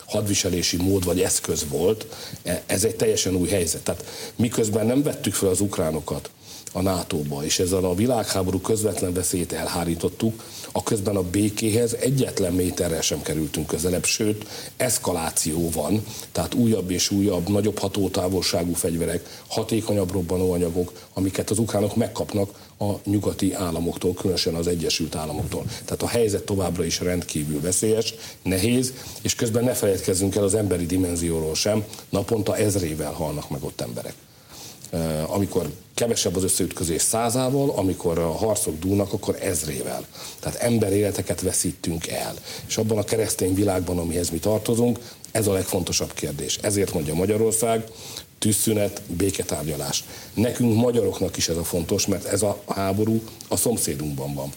hadviselési 0.06 0.78
mód 0.78 1.06
vagy 1.06 1.22
eszköz 1.22 1.66
volt, 1.70 2.06
e, 2.44 2.64
ez 2.66 2.84
egy 2.84 2.96
teljesen 2.96 3.36
új 3.36 3.48
helyzet. 3.50 3.84
Tehát 3.84 4.06
miközben 4.36 4.86
nem 4.86 5.04
vettük 5.04 5.34
fel 5.34 5.50
az 5.50 5.62
ukránokat, 5.62 6.30
a 6.72 6.82
NATO-ba, 6.82 7.44
és 7.44 7.60
ezzel 7.60 7.84
a 7.84 7.96
világháború 7.96 8.60
közvetlen 8.60 9.14
veszélyét 9.14 9.54
elhárítottuk, 9.54 10.44
a 10.72 10.84
közben 10.84 11.16
a 11.16 11.24
békéhez 11.24 11.94
egyetlen 11.94 12.54
méterrel 12.54 13.02
sem 13.02 13.22
kerültünk 13.22 13.68
közelebb, 13.68 14.06
sőt, 14.06 14.46
eszkaláció 14.78 15.70
van, 15.70 16.04
tehát 16.32 16.54
újabb 16.54 16.92
és 16.92 17.12
újabb, 17.12 17.50
nagyobb 17.50 17.78
hatótávolságú 17.78 18.74
fegyverek, 18.74 19.42
hatékonyabb 19.48 20.12
robbanóanyagok, 20.12 20.92
amiket 21.14 21.50
az 21.50 21.60
ukránok 21.60 21.96
megkapnak 21.96 22.68
a 22.80 22.94
nyugati 23.04 23.54
államoktól, 23.54 24.14
különösen 24.14 24.56
az 24.56 24.68
Egyesült 24.68 25.16
Államoktól. 25.16 25.64
Tehát 25.86 26.02
a 26.02 26.08
helyzet 26.08 26.44
továbbra 26.44 26.84
is 26.84 27.00
rendkívül 27.00 27.62
veszélyes, 27.62 28.14
nehéz, 28.44 28.94
és 29.22 29.36
közben 29.36 29.64
ne 29.64 29.74
feledkezzünk 29.74 30.36
el 30.36 30.44
az 30.44 30.56
emberi 30.56 30.86
dimenzióról 30.86 31.56
sem, 31.56 31.86
naponta 32.10 32.58
ezrével 32.58 33.12
halnak 33.12 33.50
meg 33.50 33.64
ott 33.64 33.82
emberek 33.82 34.14
amikor 35.28 35.70
kevesebb 35.94 36.36
az 36.36 36.44
összeütközés 36.44 37.02
százával, 37.02 37.70
amikor 37.70 38.20
a 38.20 38.32
harcok 38.32 38.80
dúlnak, 38.80 39.14
akkor 39.14 39.38
ezrével. 39.42 40.06
Tehát 40.40 40.58
emberéleteket 40.58 41.42
veszítünk 41.42 42.08
el. 42.08 42.34
És 42.68 42.78
abban 42.78 42.98
a 42.98 43.04
keresztény 43.04 43.54
világban, 43.54 43.98
amihez 43.98 44.30
mi 44.30 44.40
tartozunk, 44.40 45.00
ez 45.32 45.48
a 45.48 45.54
legfontosabb 45.54 46.14
kérdés. 46.14 46.58
Ezért 46.62 46.94
mondja 46.94 47.14
Magyarország, 47.14 47.84
tűzszünet, 48.38 49.02
béketárgyalás. 49.08 50.04
Nekünk 50.34 50.76
magyaroknak 50.76 51.38
is 51.38 51.50
ez 51.50 51.58
a 51.58 51.64
fontos, 51.64 52.06
mert 52.06 52.26
ez 52.26 52.42
a 52.42 52.64
háború 52.68 53.24
a 53.48 53.56
szomszédunkban 53.56 54.34
van. 54.34 54.50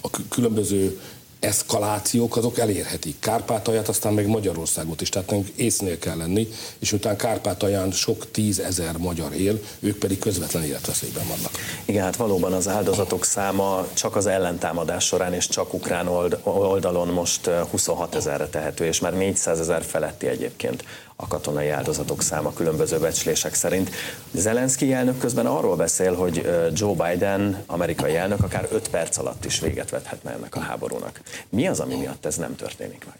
A 0.00 0.10
különböző 0.28 1.00
eszkalációk 1.42 2.36
azok 2.36 2.58
elérhetik. 2.58 3.18
Kárpátalját, 3.18 3.88
aztán 3.88 4.12
meg 4.12 4.26
Magyarországot 4.26 5.00
is, 5.00 5.08
tehát 5.08 5.30
nekünk 5.30 5.48
észnél 5.56 5.98
kell 5.98 6.16
lenni, 6.16 6.48
és 6.78 6.92
utána 6.92 7.16
Kárpátalján 7.16 7.90
sok 7.90 8.30
tízezer 8.30 8.96
magyar 8.96 9.32
él, 9.32 9.60
ők 9.80 9.98
pedig 9.98 10.18
közvetlen 10.18 10.64
életveszélyben 10.64 11.26
vannak. 11.28 11.50
Igen, 11.84 12.02
hát 12.02 12.16
valóban 12.16 12.52
az 12.52 12.68
áldozatok 12.68 13.24
száma 13.24 13.86
csak 13.92 14.16
az 14.16 14.26
ellentámadás 14.26 15.04
során 15.04 15.32
és 15.32 15.48
csak 15.48 15.74
ukrán 15.74 16.08
oldalon 16.42 17.08
most 17.08 17.46
26 17.70 18.14
ezerre 18.14 18.46
tehető, 18.46 18.84
és 18.84 19.00
már 19.00 19.14
400 19.14 19.60
ezer 19.60 19.82
feletti 19.82 20.26
egyébként 20.26 20.84
a 21.22 21.26
katonai 21.26 21.68
áldozatok 21.68 22.22
száma 22.22 22.52
különböző 22.52 22.98
becslések 22.98 23.54
szerint. 23.54 23.90
Zelenszky 24.32 24.92
elnök 24.92 25.18
közben 25.18 25.46
arról 25.46 25.76
beszél, 25.76 26.14
hogy 26.14 26.46
Joe 26.72 26.94
Biden, 26.94 27.62
amerikai 27.66 28.16
elnök, 28.16 28.42
akár 28.42 28.68
5 28.72 28.88
perc 28.88 29.16
alatt 29.16 29.44
is 29.44 29.60
véget 29.60 29.90
vethetne 29.90 30.30
ennek 30.30 30.56
a 30.56 30.60
háborúnak. 30.60 31.20
Mi 31.48 31.66
az, 31.66 31.80
ami 31.80 31.94
miatt 31.94 32.24
ez 32.24 32.36
nem 32.36 32.56
történik 32.56 33.04
meg? 33.06 33.16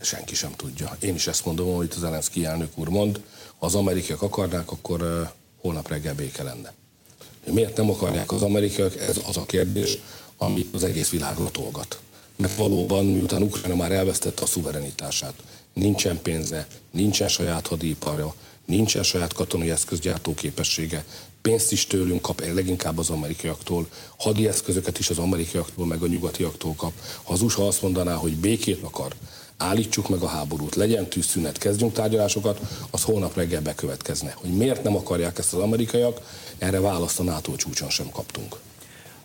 Senki 0.00 0.34
sem 0.34 0.52
tudja. 0.56 0.96
Én 1.00 1.14
is 1.14 1.26
ezt 1.26 1.44
mondom, 1.44 1.74
hogy 1.76 1.88
az 1.90 1.98
Zelenszky 1.98 2.44
elnök 2.44 2.78
úr 2.78 2.88
mond, 2.88 3.20
ha 3.58 3.66
az 3.66 3.74
amerikaiak 3.74 4.22
akarnák, 4.22 4.70
akkor 4.70 5.30
holnap 5.60 5.88
reggel 5.88 6.14
béke 6.14 6.42
lenne. 6.42 6.72
Miért 7.44 7.76
nem 7.76 7.90
akarják 7.90 8.32
az 8.32 8.42
amerikaiak? 8.42 8.96
Ez 8.96 9.20
az 9.28 9.36
a 9.36 9.44
kérdés, 9.44 9.98
ami 10.36 10.70
az 10.72 10.84
egész 10.84 11.10
világra 11.10 11.50
tolgat. 11.50 12.00
Mert 12.40 12.56
valóban, 12.56 13.06
miután 13.06 13.42
Ukrajna 13.42 13.76
már 13.76 13.92
elvesztette 13.92 14.42
a 14.42 14.46
szuverenitását, 14.46 15.34
nincsen 15.72 16.22
pénze, 16.22 16.66
nincsen 16.90 17.28
saját 17.28 17.66
hadiparja, 17.66 18.34
nincsen 18.64 19.02
saját 19.02 19.32
katonai 19.32 19.70
eszközgyártó 19.70 20.34
képessége, 20.34 21.04
pénzt 21.42 21.72
is 21.72 21.86
tőlünk 21.86 22.20
kap, 22.20 22.40
leginkább 22.54 22.98
az 22.98 23.10
amerikaiaktól, 23.10 23.88
hadi 24.16 24.48
eszközöket 24.48 24.98
is 24.98 25.10
az 25.10 25.18
amerikaiaktól, 25.18 25.86
meg 25.86 26.02
a 26.02 26.06
nyugatiaktól 26.06 26.74
kap. 26.74 26.92
Ha 27.22 27.32
az 27.32 27.42
USA 27.42 27.66
azt 27.66 27.82
mondaná, 27.82 28.14
hogy 28.14 28.36
békét 28.36 28.82
akar, 28.82 29.14
állítsuk 29.56 30.08
meg 30.08 30.20
a 30.20 30.28
háborút, 30.28 30.74
legyen 30.74 31.08
tűzszünet, 31.08 31.58
kezdjünk 31.58 31.92
tárgyalásokat, 31.92 32.60
az 32.90 33.02
holnap 33.02 33.36
reggel 33.36 33.62
bekövetkezne. 33.62 34.34
Hogy 34.36 34.50
miért 34.50 34.82
nem 34.82 34.96
akarják 34.96 35.38
ezt 35.38 35.54
az 35.54 35.60
amerikaiak, 35.60 36.20
erre 36.58 36.80
választ 36.80 37.20
a 37.20 37.22
NATO 37.22 37.56
csúcson 37.56 37.90
sem 37.90 38.10
kaptunk. 38.10 38.56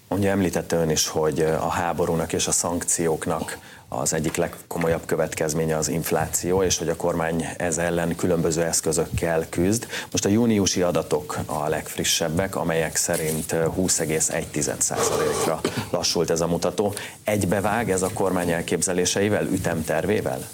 Ugye 0.08 0.30
említette 0.30 0.76
ön 0.76 0.90
is, 0.90 1.08
hogy 1.08 1.42
a 1.42 1.70
háborúnak 1.70 2.34
és 2.34 2.48
a 2.48 2.52
szankcióknak 2.52 3.58
az 3.88 4.14
egyik 4.14 4.36
legkomolyabb 4.36 5.06
következménye 5.06 5.78
az 5.78 5.88
infláció, 5.88 6.64
és 6.64 6.78
hogy 6.78 6.90
a 6.90 6.96
kormány 6.96 7.46
ez 7.58 7.78
ellen 7.78 8.16
különböző 8.16 8.64
eszközökkel 8.64 9.46
küzd. 9.50 9.88
Most 10.12 10.26
a 10.26 10.30
júniusi 10.30 10.82
adatok 10.82 11.40
a 11.46 11.68
legfrissebbek, 11.68 12.56
amelyek 12.56 12.96
szerint 12.96 13.52
20,1%-ra 13.52 15.62
lassult 15.90 16.30
ez 16.30 16.42
a 16.42 16.48
mutató. 16.48 16.94
Egybevág 17.24 17.92
ez 17.92 18.02
a 18.02 18.10
kormány 18.14 18.52
elképzeléseivel, 18.52 19.46
ütemtervével? 19.46 20.48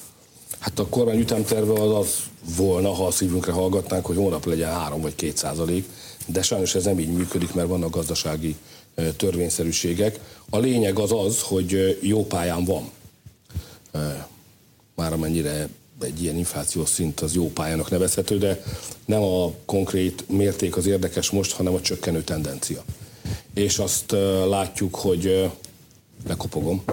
Hát 0.60 0.80
a 0.80 0.88
kormány 0.88 1.20
ütemterve 1.20 1.74
az 1.74 1.96
az 1.96 2.16
volna, 2.56 2.94
ha 2.94 3.06
a 3.06 3.12
szívünkre 3.12 3.52
hallgatnánk, 3.52 4.06
hogy 4.06 4.16
hónap 4.16 4.46
legyen 4.46 4.74
3 4.74 5.02
vagy 5.02 5.16
2 5.16 5.34
százalék, 5.36 5.86
de 6.26 6.42
sajnos 6.42 6.76
ez 6.76 6.84
nem 6.84 7.00
így 7.00 7.14
működik, 7.14 7.54
mert 7.54 7.68
vannak 7.68 7.90
gazdasági 7.90 8.56
törvényszerűségek. 9.18 10.20
A 10.50 10.58
lényeg 10.58 11.00
az 11.00 11.12
az, 11.12 11.42
hogy 11.42 11.98
jó 12.02 12.26
pályán 12.26 12.66
van 12.66 12.92
már 14.96 15.14
amennyire 15.14 15.68
egy 16.02 16.24
ilyen 16.24 16.38
inflációs 16.38 16.90
szint 16.90 17.20
az 17.20 17.34
jó 17.34 17.50
pályának 17.50 17.90
nevezhető, 17.90 18.38
de 18.38 18.64
nem 19.06 19.22
a 19.22 19.52
konkrét 19.66 20.30
mérték 20.30 20.78
az 20.78 20.86
érdekes 20.86 21.30
most, 21.30 21.52
hanem 21.52 21.74
a 21.74 21.82
csökkenő 21.82 22.24
tendencia. 22.24 22.84
És 23.54 23.80
azt 23.80 24.12
látjuk, 24.48 24.96
hogy 24.96 25.50
lekopogom, 26.28 26.84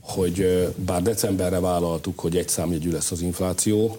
hogy 0.00 0.68
bár 0.76 1.02
decemberre 1.02 1.60
vállaltuk, 1.60 2.18
hogy 2.18 2.36
egy 2.36 2.48
számjegyű 2.48 2.90
lesz 2.90 3.10
az 3.10 3.20
infláció, 3.20 3.96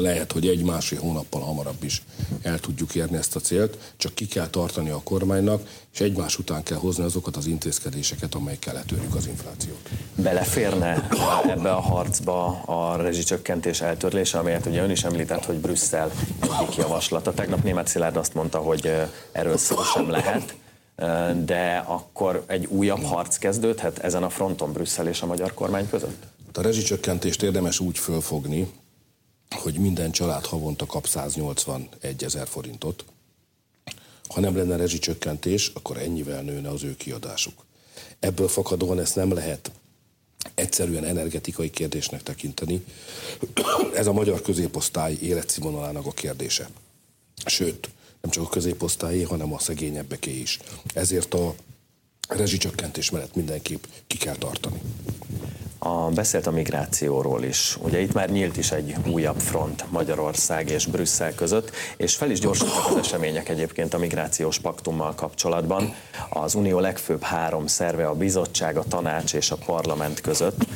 lehet, 0.00 0.32
hogy 0.32 0.46
egy-másfél 0.46 1.00
hónappal 1.00 1.40
hamarabb 1.40 1.84
is 1.84 2.02
el 2.42 2.58
tudjuk 2.58 2.94
érni 2.94 3.16
ezt 3.16 3.36
a 3.36 3.40
célt, 3.40 3.78
csak 3.96 4.14
ki 4.14 4.26
kell 4.26 4.46
tartani 4.46 4.90
a 4.90 5.00
kormánynak, 5.04 5.68
és 5.94 6.00
egymás 6.00 6.38
után 6.38 6.62
kell 6.62 6.76
hozni 6.78 7.04
azokat 7.04 7.36
az 7.36 7.46
intézkedéseket, 7.46 8.34
amelyekkel 8.34 8.74
letörjük 8.74 9.14
az 9.14 9.26
inflációt. 9.26 9.88
Beleférne 10.14 11.08
ebbe 11.48 11.72
a 11.72 11.80
harcba 11.80 12.62
a 12.62 12.96
rezsicsökkentés 12.96 13.80
eltörlése, 13.80 14.38
amelyet 14.38 14.66
ugye 14.66 14.82
ön 14.82 14.90
is 14.90 15.04
említett, 15.04 15.44
hogy 15.44 15.56
Brüsszel 15.56 16.12
egyik 16.40 16.76
javaslata. 16.76 17.34
Tegnap 17.34 17.62
német 17.62 17.86
Szilárd 17.86 18.16
azt 18.16 18.34
mondta, 18.34 18.58
hogy 18.58 18.92
erről 19.32 19.56
szó 19.56 19.76
sem 19.94 20.10
lehet 20.10 20.54
de 21.44 21.84
akkor 21.86 22.44
egy 22.46 22.66
újabb 22.66 23.02
harc 23.02 23.36
kezdődhet 23.36 23.98
ezen 23.98 24.22
a 24.22 24.28
fronton 24.28 24.72
Brüsszel 24.72 25.08
és 25.08 25.22
a 25.22 25.26
magyar 25.26 25.54
kormány 25.54 25.88
között? 25.88 26.26
A 26.52 26.62
rezsicsökkentést 26.62 27.42
érdemes 27.42 27.80
úgy 27.80 27.98
fölfogni, 27.98 28.68
hogy 29.50 29.74
minden 29.74 30.10
család 30.10 30.46
havonta 30.46 30.86
kap 30.86 31.06
181 31.06 32.24
ezer 32.24 32.48
forintot. 32.48 33.04
Ha 34.28 34.40
nem 34.40 34.56
lenne 34.56 34.76
rezsicsökkentés, 34.76 35.70
akkor 35.74 35.96
ennyivel 35.98 36.42
nőne 36.42 36.68
az 36.68 36.82
ő 36.82 36.96
kiadásuk. 36.96 37.64
Ebből 38.18 38.48
fakadóan 38.48 38.98
ezt 38.98 39.14
nem 39.16 39.32
lehet 39.32 39.70
egyszerűen 40.54 41.04
energetikai 41.04 41.70
kérdésnek 41.70 42.22
tekinteni. 42.22 42.84
Ez 43.94 44.06
a 44.06 44.12
magyar 44.12 44.42
középosztály 44.42 45.16
életszínvonalának 45.20 46.06
a 46.06 46.10
kérdése. 46.10 46.68
Sőt, 47.46 47.90
nem 48.20 48.30
csak 48.30 48.44
a 48.44 48.48
középosztályé, 48.48 49.22
hanem 49.22 49.52
a 49.52 49.58
szegényebbeké 49.58 50.38
is. 50.38 50.58
Ezért 50.94 51.34
a 51.34 51.54
rezsicsökkentés 52.28 53.10
mellett 53.10 53.34
mindenképp 53.34 53.84
ki 54.06 54.16
kell 54.16 54.36
tartani. 54.36 54.80
A, 55.78 56.08
beszélt 56.08 56.46
a 56.46 56.50
migrációról 56.50 57.42
is. 57.42 57.76
Ugye 57.80 58.00
itt 58.00 58.12
már 58.12 58.30
nyílt 58.30 58.56
is 58.56 58.70
egy 58.72 58.94
újabb 59.10 59.38
front 59.38 59.84
Magyarország 59.90 60.70
és 60.70 60.86
Brüsszel 60.86 61.34
között, 61.34 61.70
és 61.96 62.14
fel 62.14 62.30
is 62.30 62.40
gyorsultak 62.40 62.86
az 62.90 62.96
események 62.96 63.48
egyébként 63.48 63.94
a 63.94 63.98
migrációs 63.98 64.58
paktummal 64.58 65.14
kapcsolatban. 65.14 65.94
Az 66.30 66.54
Unió 66.54 66.78
legfőbb 66.78 67.22
három 67.22 67.66
szerve, 67.66 68.06
a 68.06 68.14
bizottság, 68.14 68.76
a 68.76 68.84
tanács 68.88 69.34
és 69.34 69.50
a 69.50 69.56
parlament 69.66 70.20
között, 70.20 70.66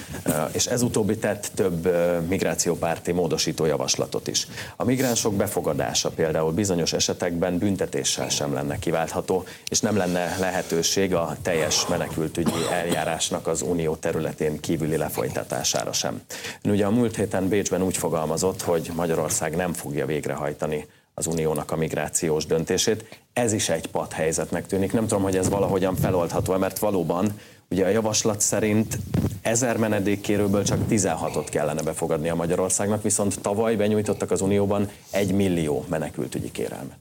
és 0.52 0.66
ez 0.66 0.82
utóbbi 0.82 1.18
tett 1.18 1.50
több 1.54 1.94
migrációpárti 2.28 3.12
módosító 3.12 3.64
javaslatot 3.64 4.28
is. 4.28 4.46
A 4.76 4.84
migránsok 4.84 5.34
befogadása 5.34 6.10
például 6.10 6.52
bizonyos 6.52 6.92
esetekben 6.92 7.58
büntetéssel 7.58 8.28
sem 8.28 8.52
lenne 8.52 8.78
kiváltható, 8.78 9.44
és 9.68 9.80
nem 9.80 9.96
lenne 9.96 10.36
lehetőség 10.38 11.14
a 11.14 11.36
teljes 11.42 11.86
menekültügyi 11.86 12.66
eljárásnak 12.72 13.46
az 13.46 13.62
unió 13.62 13.94
területén 13.94 14.60
kívüli 14.90 14.96
lefolytatására 14.96 15.92
sem. 15.92 16.20
Ugye 16.64 16.86
a 16.86 16.90
múlt 16.90 17.16
héten 17.16 17.48
Bécsben 17.48 17.82
úgy 17.82 17.96
fogalmazott, 17.96 18.62
hogy 18.62 18.90
Magyarország 18.94 19.56
nem 19.56 19.72
fogja 19.72 20.06
végrehajtani 20.06 20.86
az 21.14 21.26
uniónak 21.26 21.70
a 21.70 21.76
migrációs 21.76 22.46
döntését. 22.46 23.22
Ez 23.32 23.52
is 23.52 23.68
egy 23.68 23.86
padhelyzetnek 23.86 24.66
tűnik. 24.66 24.92
Nem 24.92 25.06
tudom, 25.06 25.22
hogy 25.22 25.36
ez 25.36 25.48
valahogyan 25.48 25.96
feloldható 25.96 26.56
mert 26.56 26.78
valóban 26.78 27.38
ugye 27.70 27.84
a 27.84 27.88
javaslat 27.88 28.40
szerint 28.40 28.98
ezer 29.42 29.76
menedékkérőből 29.76 30.64
csak 30.64 30.78
16-ot 30.88 31.46
kellene 31.50 31.82
befogadni 31.82 32.28
a 32.28 32.34
Magyarországnak, 32.34 33.02
viszont 33.02 33.40
tavaly 33.40 33.76
benyújtottak 33.76 34.30
az 34.30 34.40
unióban 34.40 34.90
egy 35.10 35.32
millió 35.32 35.84
menekültügyi 35.88 36.50
kérelmet. 36.50 36.98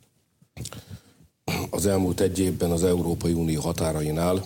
Az 1.70 1.86
elmúlt 1.86 2.20
egy 2.20 2.40
évben 2.40 2.72
az 2.72 2.84
Európai 2.84 3.34
Unió 3.34 3.62
határainál 3.62 4.46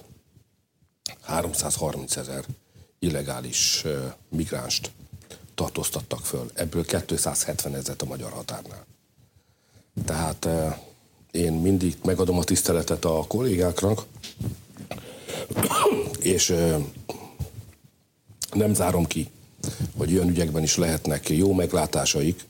330 1.21 2.15
ezer 2.15 2.43
illegális 3.03 3.86
migránst 4.29 4.91
tartóztattak 5.55 6.25
föl, 6.25 6.51
ebből 6.53 6.86
270 6.86 7.75
ezeret 7.75 8.01
a 8.01 8.05
magyar 8.05 8.31
határnál. 8.31 8.86
Tehát 10.05 10.48
én 11.31 11.53
mindig 11.53 11.98
megadom 12.03 12.38
a 12.38 12.43
tiszteletet 12.43 13.05
a 13.05 13.25
kollégáknak, 13.27 14.05
és 16.19 16.55
nem 18.53 18.74
zárom 18.74 19.05
ki, 19.05 19.29
hogy 19.98 20.13
olyan 20.13 20.29
ügyekben 20.29 20.63
is 20.63 20.77
lehetnek 20.77 21.29
jó 21.29 21.53
meglátásaik, 21.53 22.45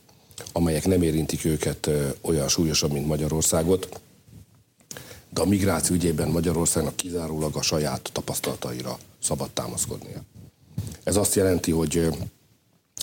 amelyek 0.52 0.86
nem 0.86 1.02
érintik 1.02 1.44
őket 1.44 1.90
olyan 2.20 2.48
súlyosabb, 2.48 2.92
mint 2.92 3.06
Magyarországot, 3.06 4.00
de 5.30 5.40
a 5.40 5.46
migráció 5.46 5.94
ügyében 5.94 6.28
Magyarországnak 6.28 6.96
kizárólag 6.96 7.56
a 7.56 7.62
saját 7.62 8.10
tapasztalataira 8.12 8.98
szabad 9.22 9.50
támaszkodnia. 9.50 10.22
Ez 11.02 11.16
azt 11.16 11.34
jelenti, 11.34 11.70
hogy 11.70 12.08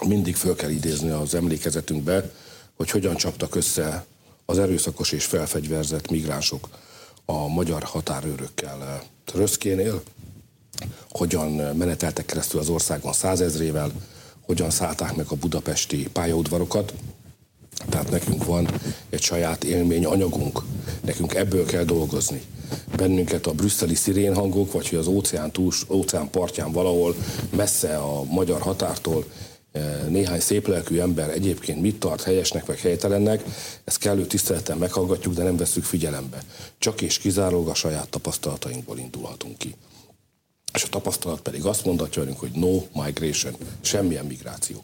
mindig 0.06 0.36
föl 0.36 0.56
kell 0.56 0.70
idézni 0.70 1.10
az 1.10 1.36
emlékezetünkbe, 1.36 2.32
hogy 2.76 2.90
hogyan 2.90 3.16
csaptak 3.16 3.56
össze 3.56 4.06
az 4.46 4.60
erőszakos 4.60 5.12
és 5.12 5.26
felfegyverzett 5.26 6.10
migránsok 6.10 6.70
a 7.26 7.48
magyar 7.48 7.84
határőrökkel 7.84 9.04
Röszkénél, 9.34 10.02
hogyan 11.10 11.52
meneteltek 11.52 12.26
keresztül 12.26 12.60
az 12.60 12.70
országon 12.70 13.14
százezrével, 13.14 13.92
hogyan 14.42 14.70
szállták 14.70 15.16
meg 15.16 15.26
a 15.30 15.36
budapesti 15.36 16.10
pályaudvarokat. 16.14 16.94
Tehát 17.90 18.10
nekünk 18.10 18.46
van 18.46 18.68
egy 19.10 19.22
saját 19.22 19.64
élmény 19.64 20.06
anyagunk, 20.06 20.62
nekünk 21.02 21.34
ebből 21.34 21.66
kell 21.66 21.84
dolgozni. 21.84 22.42
Bennünket 23.02 23.48
a 23.48 23.52
brüsszeli 23.52 23.96
szirénhangok, 23.96 24.72
vagy 24.72 24.90
hogy 24.90 24.98
az 24.98 25.08
óceán, 25.08 25.52
túls, 25.52 25.86
óceán 25.90 26.30
partján 26.30 26.72
valahol 26.72 27.16
messze 27.56 27.98
a 27.98 28.24
magyar 28.24 28.62
határtól 28.62 29.26
néhány 30.08 30.40
széplelkű 30.40 31.00
ember 31.00 31.30
egyébként 31.30 31.82
mit 31.82 32.00
tart 32.00 32.24
helyesnek 32.24 32.66
vagy 32.66 32.80
helytelennek, 32.80 33.44
ezt 33.84 33.98
kellő 33.98 34.26
tisztelettel 34.26 34.76
meghallgatjuk, 34.76 35.34
de 35.34 35.44
nem 35.44 35.58
veszük 35.58 35.84
figyelembe. 35.84 36.44
Csak 36.78 37.02
és 37.02 37.18
kizárólag 37.18 37.68
a 37.68 37.74
saját 37.74 38.10
tapasztalatainkból 38.10 38.98
indulhatunk 38.98 39.58
ki. 39.58 39.76
És 40.74 40.84
a 40.84 40.90
tapasztalat 40.90 41.42
pedig 41.42 41.66
azt 41.66 41.86
mondatja 41.86 42.22
velünk, 42.22 42.40
hogy 42.40 42.52
no 42.54 42.82
migration, 43.04 43.56
semmilyen 43.82 44.26
migráció. 44.26 44.84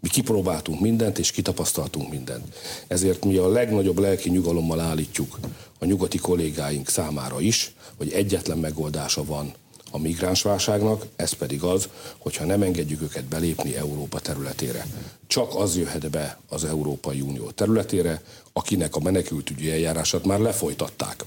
Mi 0.00 0.08
kipróbáltunk 0.08 0.80
mindent, 0.80 1.18
és 1.18 1.30
kitapasztaltunk 1.30 2.10
mindent. 2.10 2.54
Ezért 2.86 3.24
mi 3.24 3.36
a 3.36 3.48
legnagyobb 3.48 3.98
lelki 3.98 4.30
nyugalommal 4.30 4.80
állítjuk 4.80 5.38
a 5.78 5.84
nyugati 5.84 6.18
kollégáink 6.18 6.88
számára 6.88 7.40
is, 7.40 7.74
hogy 7.96 8.12
egyetlen 8.12 8.58
megoldása 8.58 9.24
van 9.24 9.52
a 9.90 9.98
migránsválságnak, 9.98 11.06
ez 11.16 11.32
pedig 11.32 11.62
az, 11.62 11.88
hogyha 12.18 12.44
nem 12.44 12.62
engedjük 12.62 13.02
őket 13.02 13.24
belépni 13.24 13.76
Európa 13.76 14.20
területére. 14.20 14.86
Csak 15.26 15.54
az 15.54 15.76
jöhet 15.76 16.10
be 16.10 16.38
az 16.48 16.64
Európai 16.64 17.20
Unió 17.20 17.50
területére, 17.50 18.22
akinek 18.52 18.96
a 18.96 19.00
menekültügyi 19.00 19.70
eljárását 19.70 20.24
már 20.24 20.38
lefolytatták. 20.38 21.24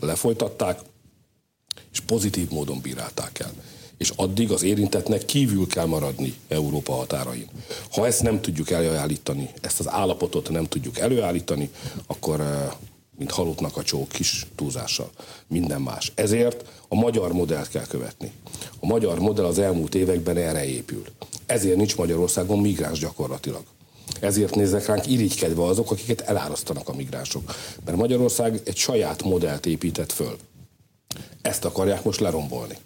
Lefolytatták, 0.00 0.80
és 1.92 2.00
pozitív 2.00 2.50
módon 2.50 2.80
bírálták 2.80 3.38
el. 3.38 3.52
És 3.96 4.12
addig 4.16 4.50
az 4.50 4.62
érintetnek 4.62 5.24
kívül 5.24 5.66
kell 5.66 5.86
maradni 5.86 6.34
Európa 6.48 6.92
határain. 6.92 7.48
Ha 7.90 8.06
ezt 8.06 8.22
nem 8.22 8.40
tudjuk 8.40 8.70
előállítani, 8.70 9.50
ezt 9.60 9.80
az 9.80 9.88
állapotot 9.88 10.50
nem 10.50 10.64
tudjuk 10.66 10.98
előállítani, 10.98 11.70
akkor 12.06 12.40
eh, 12.40 12.70
mint 13.20 13.32
halottnak 13.32 13.76
a 13.76 13.82
csók 13.82 14.08
kis 14.08 14.46
túlzással. 14.54 15.10
Minden 15.46 15.80
más. 15.80 16.12
Ezért 16.14 16.64
a 16.88 16.94
magyar 16.94 17.32
modellt 17.32 17.68
kell 17.68 17.86
követni. 17.86 18.32
A 18.80 18.86
magyar 18.86 19.18
modell 19.18 19.44
az 19.44 19.58
elmúlt 19.58 19.94
években 19.94 20.36
erre 20.36 20.64
épül. 20.64 21.04
Ezért 21.46 21.76
nincs 21.76 21.96
Magyarországon 21.96 22.58
migráns 22.58 22.98
gyakorlatilag. 22.98 23.62
Ezért 24.20 24.54
néznek 24.54 24.86
ránk 24.86 25.06
irigykedve 25.06 25.62
azok, 25.62 25.90
akiket 25.90 26.20
elárasztanak 26.20 26.88
a 26.88 26.94
migránsok. 26.94 27.54
Mert 27.84 27.96
Magyarország 27.96 28.60
egy 28.64 28.76
saját 28.76 29.22
modellt 29.22 29.66
épített 29.66 30.12
föl. 30.12 30.36
Ezt 31.42 31.64
akarják 31.64 32.04
most 32.04 32.20
lerombolni. 32.20 32.76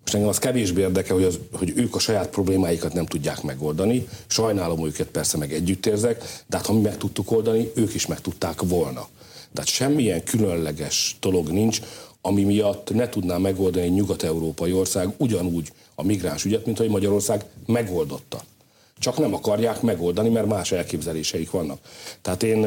Most 0.00 0.14
engem 0.14 0.28
az 0.28 0.38
kevésbé 0.38 0.80
érdekel, 0.80 1.14
hogy, 1.14 1.24
az, 1.24 1.38
hogy 1.52 1.72
ők 1.76 1.94
a 1.94 1.98
saját 1.98 2.28
problémáikat 2.28 2.92
nem 2.92 3.06
tudják 3.06 3.42
megoldani. 3.42 4.08
Sajnálom 4.26 4.86
őket, 4.86 5.06
persze 5.06 5.36
meg 5.36 5.52
együtt 5.52 5.86
érzek, 5.86 6.44
de 6.46 6.56
hát 6.56 6.66
ha 6.66 6.72
mi 6.72 6.80
meg 6.80 6.96
tudtuk 6.96 7.30
oldani, 7.30 7.70
ők 7.74 7.94
is 7.94 8.06
meg 8.06 8.20
tudták 8.20 8.62
volna. 8.62 9.08
Tehát 9.52 9.68
semmilyen 9.70 10.24
különleges 10.24 11.16
dolog 11.20 11.48
nincs, 11.48 11.80
ami 12.20 12.44
miatt 12.44 12.90
ne 12.90 13.08
tudná 13.08 13.36
megoldani 13.36 13.84
egy 13.84 13.92
nyugat-európai 13.92 14.72
ország 14.72 15.08
ugyanúgy 15.16 15.72
a 15.94 16.02
migráns 16.02 16.44
ügyet, 16.44 16.66
mint 16.66 16.78
hogy 16.78 16.88
Magyarország 16.88 17.44
megoldotta. 17.66 18.42
Csak 18.98 19.18
nem 19.18 19.34
akarják 19.34 19.80
megoldani, 19.80 20.28
mert 20.28 20.46
más 20.46 20.72
elképzeléseik 20.72 21.50
vannak. 21.50 21.78
Tehát 22.22 22.42
én 22.42 22.66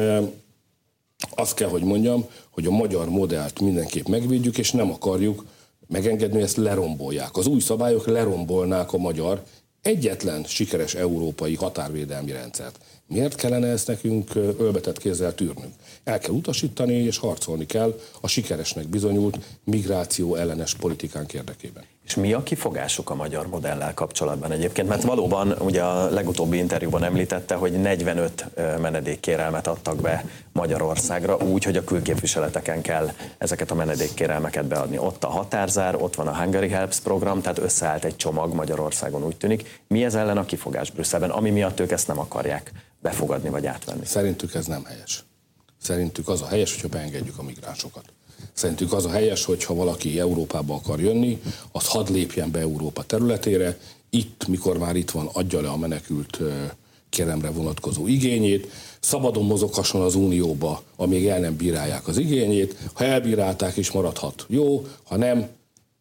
azt 1.30 1.54
kell, 1.54 1.68
hogy 1.68 1.82
mondjam, 1.82 2.24
hogy 2.50 2.66
a 2.66 2.70
magyar 2.70 3.08
modellt 3.08 3.60
mindenképp 3.60 4.06
megvédjük, 4.06 4.58
és 4.58 4.72
nem 4.72 4.90
akarjuk 4.90 5.44
megengedni, 5.86 6.34
hogy 6.34 6.44
ezt 6.44 6.56
lerombolják. 6.56 7.36
Az 7.36 7.46
új 7.46 7.60
szabályok 7.60 8.06
lerombolnák 8.06 8.92
a 8.92 8.98
magyar 8.98 9.44
egyetlen 9.84 10.44
sikeres 10.44 10.94
európai 10.94 11.54
határvédelmi 11.54 12.32
rendszert. 12.32 12.78
Miért 13.06 13.34
kellene 13.34 13.66
ezt 13.66 13.86
nekünk 13.86 14.34
ölbetett 14.34 14.98
kézzel 14.98 15.34
tűrnünk? 15.34 15.74
El 16.04 16.18
kell 16.18 16.32
utasítani 16.32 16.94
és 16.94 17.18
harcolni 17.18 17.66
kell 17.66 18.00
a 18.20 18.28
sikeresnek 18.28 18.88
bizonyult 18.88 19.38
migráció 19.64 20.34
ellenes 20.34 20.74
politikánk 20.74 21.32
érdekében. 21.32 21.84
És 22.04 22.14
mi 22.14 22.32
a 22.32 22.42
kifogásuk 22.42 23.10
a 23.10 23.14
magyar 23.14 23.46
modellel 23.46 23.94
kapcsolatban 23.94 24.52
egyébként? 24.52 24.88
Mert 24.88 25.02
valóban 25.02 25.52
ugye 25.52 25.82
a 25.82 26.10
legutóbbi 26.10 26.56
interjúban 26.56 27.04
említette, 27.04 27.54
hogy 27.54 27.72
45 27.72 28.46
menedékkérelmet 28.80 29.66
adtak 29.66 30.00
be 30.00 30.24
Magyarországra 30.52 31.36
úgy, 31.36 31.64
hogy 31.64 31.76
a 31.76 31.84
külképviseleteken 31.84 32.82
kell 32.82 33.10
ezeket 33.38 33.70
a 33.70 33.74
menedékkérelmeket 33.74 34.64
beadni. 34.64 34.98
Ott 34.98 35.24
a 35.24 35.28
határzár, 35.28 35.94
ott 35.94 36.14
van 36.14 36.26
a 36.26 36.36
Hungary 36.36 36.68
Helps 36.68 37.00
program, 37.00 37.40
tehát 37.40 37.58
összeállt 37.58 38.04
egy 38.04 38.16
csomag 38.16 38.54
Magyarországon 38.54 39.24
úgy 39.24 39.36
tűnik. 39.36 39.82
Mi 39.88 40.04
ez 40.04 40.14
ellen 40.14 40.38
a 40.38 40.44
kifogás 40.44 40.90
Brüsszelben, 40.90 41.30
ami 41.30 41.50
miatt 41.50 41.80
ők 41.80 41.90
ezt 41.90 42.08
nem 42.08 42.18
akarják 42.18 42.72
befogadni 42.98 43.48
vagy 43.48 43.66
átvenni? 43.66 44.04
Szerintük 44.06 44.54
ez 44.54 44.66
nem 44.66 44.84
helyes. 44.84 45.24
Szerintük 45.82 46.28
az 46.28 46.42
a 46.42 46.46
helyes, 46.46 46.72
hogyha 46.72 46.88
beengedjük 46.88 47.38
a 47.38 47.42
migránsokat. 47.42 48.04
Szerintük 48.52 48.92
az 48.92 49.04
a 49.04 49.10
helyes, 49.10 49.44
hogyha 49.44 49.74
valaki 49.74 50.20
Európába 50.20 50.74
akar 50.74 51.00
jönni, 51.00 51.40
az 51.72 51.86
hadd 51.86 52.12
lépjen 52.12 52.50
be 52.50 52.58
Európa 52.58 53.02
területére, 53.02 53.78
itt, 54.10 54.46
mikor 54.46 54.78
már 54.78 54.96
itt 54.96 55.10
van, 55.10 55.28
adja 55.32 55.60
le 55.60 55.68
a 55.68 55.76
menekült 55.76 56.40
kéremre 57.08 57.50
vonatkozó 57.50 58.06
igényét, 58.06 58.68
szabadon 59.00 59.44
mozoghasson 59.44 60.00
az 60.00 60.14
Unióba, 60.14 60.82
amíg 60.96 61.26
el 61.26 61.40
nem 61.40 61.56
bírálják 61.56 62.08
az 62.08 62.18
igényét, 62.18 62.76
ha 62.92 63.04
elbírálták 63.04 63.76
is 63.76 63.90
maradhat 63.90 64.44
jó, 64.48 64.86
ha 65.04 65.16
nem, 65.16 65.48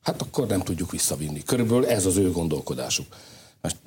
hát 0.01 0.21
akkor 0.21 0.47
nem 0.47 0.61
tudjuk 0.61 0.91
visszavinni. 0.91 1.43
Körülbelül 1.43 1.85
ez 1.85 2.05
az 2.05 2.17
ő 2.17 2.31
gondolkodásuk. 2.31 3.05
Most 3.61 3.77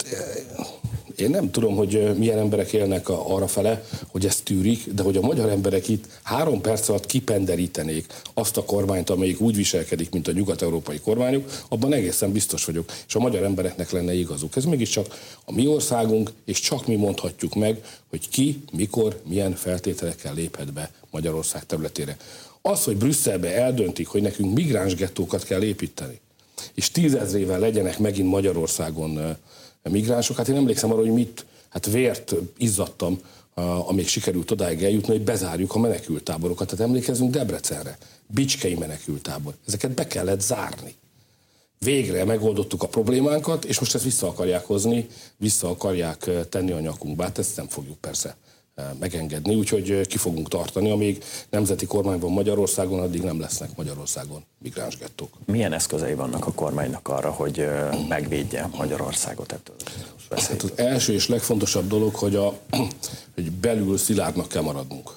én 1.17 1.31
nem 1.31 1.51
tudom, 1.51 1.77
hogy 1.77 2.17
milyen 2.17 2.39
emberek 2.39 2.73
élnek 2.73 3.09
arra 3.09 3.47
fele, 3.47 3.85
hogy 4.07 4.27
ezt 4.27 4.45
tűrik, 4.45 4.93
de 4.93 5.03
hogy 5.03 5.17
a 5.17 5.21
magyar 5.21 5.49
emberek 5.49 5.89
itt 5.89 6.05
három 6.23 6.61
perc 6.61 6.89
alatt 6.89 7.07
kipenderítenék 7.07 8.07
azt 8.35 8.57
a 8.57 8.65
kormányt, 8.65 9.11
amelyik 9.11 9.41
úgy 9.41 9.57
viselkedik, 9.57 10.11
mint 10.11 10.29
a 10.29 10.33
nyugat-európai 10.33 10.99
kormányok, 10.99 11.51
abban 11.69 11.93
egészen 11.93 12.33
biztos 12.33 12.65
vagyok. 12.65 12.93
És 13.07 13.15
a 13.15 13.19
magyar 13.19 13.43
embereknek 13.43 13.91
lenne 13.91 14.15
igazuk. 14.15 14.57
Ez 14.57 14.65
mégiscsak 14.65 15.07
a 15.45 15.53
mi 15.53 15.67
országunk, 15.67 16.33
és 16.45 16.61
csak 16.61 16.87
mi 16.87 16.97
mondhatjuk 16.97 17.55
meg, 17.55 17.85
hogy 18.11 18.29
ki, 18.29 18.63
mikor, 18.73 19.21
milyen 19.29 19.55
feltételekkel 19.55 20.35
léphet 20.35 20.73
be 20.73 20.91
Magyarország 21.11 21.67
területére. 21.67 22.17
Az, 22.63 22.85
hogy 22.85 22.97
Brüsszelbe 22.97 23.55
eldöntik, 23.55 24.07
hogy 24.07 24.23
nekünk 24.23 24.55
migráns 24.55 24.95
gettókat 24.95 25.45
kell 25.45 25.63
építeni, 25.63 26.21
és 26.75 26.91
tízezrével 26.91 27.59
legyenek 27.59 27.99
megint 27.99 28.29
Magyarországon 28.29 29.37
migránsok. 29.89 30.37
Hát 30.37 30.49
én 30.49 30.57
emlékszem 30.57 30.93
arra, 30.93 31.01
hogy 31.01 31.13
mit, 31.13 31.45
hát 31.69 31.87
vért 31.87 32.35
izzadtam, 32.57 33.21
amíg 33.87 34.09
sikerült 34.09 34.51
odáig 34.51 34.83
eljutni, 34.83 35.13
hogy 35.13 35.23
bezárjuk 35.23 35.75
a 35.75 35.79
menekültáborokat. 35.79 36.69
Tehát 36.69 36.85
emlékezünk 36.85 37.31
Debrecenre, 37.31 37.99
Bicskei 38.27 38.75
menekültábor. 38.75 39.55
Ezeket 39.67 39.91
be 39.91 40.07
kellett 40.07 40.41
zárni. 40.41 40.95
végre 41.79 42.25
megoldottuk 42.25 42.83
a 42.83 42.89
problémánkat, 42.89 43.65
és 43.65 43.79
most 43.79 43.95
ezt 43.95 44.05
vissza 44.05 44.27
akarják 44.27 44.65
hozni, 44.65 45.07
vissza 45.37 45.69
akarják 45.69 46.31
tenni 46.49 46.73
a 46.73 46.81
nyakunkba. 46.81 47.23
Hát 47.23 47.39
ezt 47.39 47.57
nem 47.57 47.69
fogjuk 47.69 47.99
persze 47.99 48.37
megengedni, 48.99 49.55
úgyhogy 49.55 50.07
ki 50.07 50.17
fogunk 50.17 50.49
tartani, 50.49 50.91
amíg 50.91 51.25
nemzeti 51.51 51.87
kormány 51.87 52.19
van 52.19 52.31
Magyarországon, 52.31 53.01
addig 53.01 53.23
nem 53.23 53.41
lesznek 53.41 53.77
Magyarországon 53.77 54.45
migránsgettók. 54.59 55.31
Milyen 55.45 55.73
eszközei 55.73 56.15
vannak 56.15 56.47
a 56.47 56.53
kormánynak 56.53 57.09
arra, 57.09 57.31
hogy 57.31 57.69
megvédje 58.09 58.71
Magyarországot 58.77 59.53
ettől? 59.53 59.77
Hát 60.31 60.63
az 60.63 60.73
első 60.75 61.13
és 61.13 61.29
legfontosabb 61.29 61.89
dolog, 61.89 62.15
hogy, 62.15 62.37
a, 62.37 62.59
hogy 63.35 63.51
belül 63.51 63.97
szilárdnak 63.97 64.49
kell 64.49 64.63
maradnunk. 64.63 65.11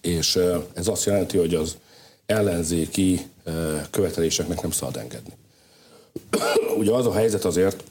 És 0.00 0.38
ez 0.74 0.88
azt 0.88 1.04
jelenti, 1.04 1.36
hogy 1.36 1.54
az 1.54 1.76
ellenzéki 2.26 3.26
követeléseknek 3.90 4.62
nem 4.62 4.70
szabad 4.70 4.96
engedni. 4.96 5.32
Ugye 6.78 6.92
az 6.92 7.06
a 7.06 7.14
helyzet 7.14 7.44
azért, 7.44 7.84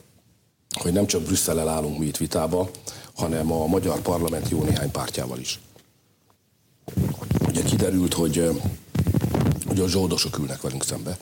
hogy 0.82 0.94
nem 0.94 1.06
csak 1.06 1.22
Brüsszellel 1.22 1.68
állunk 1.68 1.98
mi 1.98 2.06
itt 2.06 2.18
vitába, 2.18 2.70
hanem 3.16 3.52
a 3.52 3.66
magyar 3.66 4.00
parlament 4.00 4.50
jó 4.50 4.64
néhány 4.64 4.92
pártjával 4.92 5.40
is. 5.40 5.60
Ugye 7.48 7.64
kiderült, 7.64 8.14
hogy, 8.14 8.50
hogy 9.66 9.80
a 9.80 9.88
zsoldosok 9.88 10.38
ülnek 10.38 10.62
velünk 10.62 10.84
szembe. 10.84 11.18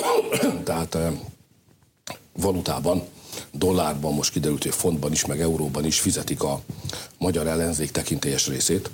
Tehát 0.64 0.98
valutában, 2.32 3.02
dollárban 3.52 4.14
most 4.14 4.32
kiderült, 4.32 4.62
hogy 4.62 4.74
fontban 4.74 5.12
is, 5.12 5.26
meg 5.26 5.40
euróban 5.40 5.84
is 5.84 6.00
fizetik 6.00 6.42
a 6.42 6.60
magyar 7.18 7.46
ellenzék 7.46 7.90
tekintélyes 7.90 8.46
részét, 8.46 8.90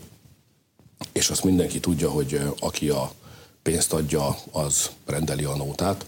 és 1.12 1.30
azt 1.30 1.44
mindenki 1.44 1.80
tudja, 1.80 2.10
hogy 2.10 2.40
aki 2.60 2.88
a 2.88 3.12
pénzt 3.62 3.92
adja, 3.92 4.36
az 4.50 4.90
rendeli 5.06 5.44
a 5.44 5.56
nótát. 5.56 6.06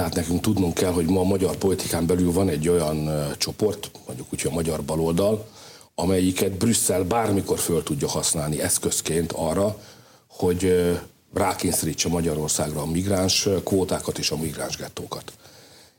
Tehát 0.00 0.14
nekünk 0.14 0.40
tudnunk 0.40 0.74
kell, 0.74 0.92
hogy 0.92 1.06
ma 1.06 1.20
a 1.20 1.24
magyar 1.24 1.56
politikán 1.56 2.06
belül 2.06 2.32
van 2.32 2.48
egy 2.48 2.68
olyan 2.68 3.10
csoport, 3.38 3.90
mondjuk 4.06 4.28
úgy, 4.32 4.42
a 4.46 4.50
magyar 4.50 4.82
baloldal, 4.82 5.48
amelyiket 5.94 6.52
Brüsszel 6.52 7.04
bármikor 7.04 7.58
föl 7.58 7.82
tudja 7.82 8.08
használni 8.08 8.60
eszközként 8.60 9.32
arra, 9.32 9.80
hogy 10.28 10.90
rákényszerítse 11.34 12.08
Magyarországra 12.08 12.80
a 12.80 12.86
migráns 12.86 13.48
kvótákat 13.64 14.18
és 14.18 14.30
a 14.30 14.36
migráns 14.36 14.76
gettókat. 14.76 15.32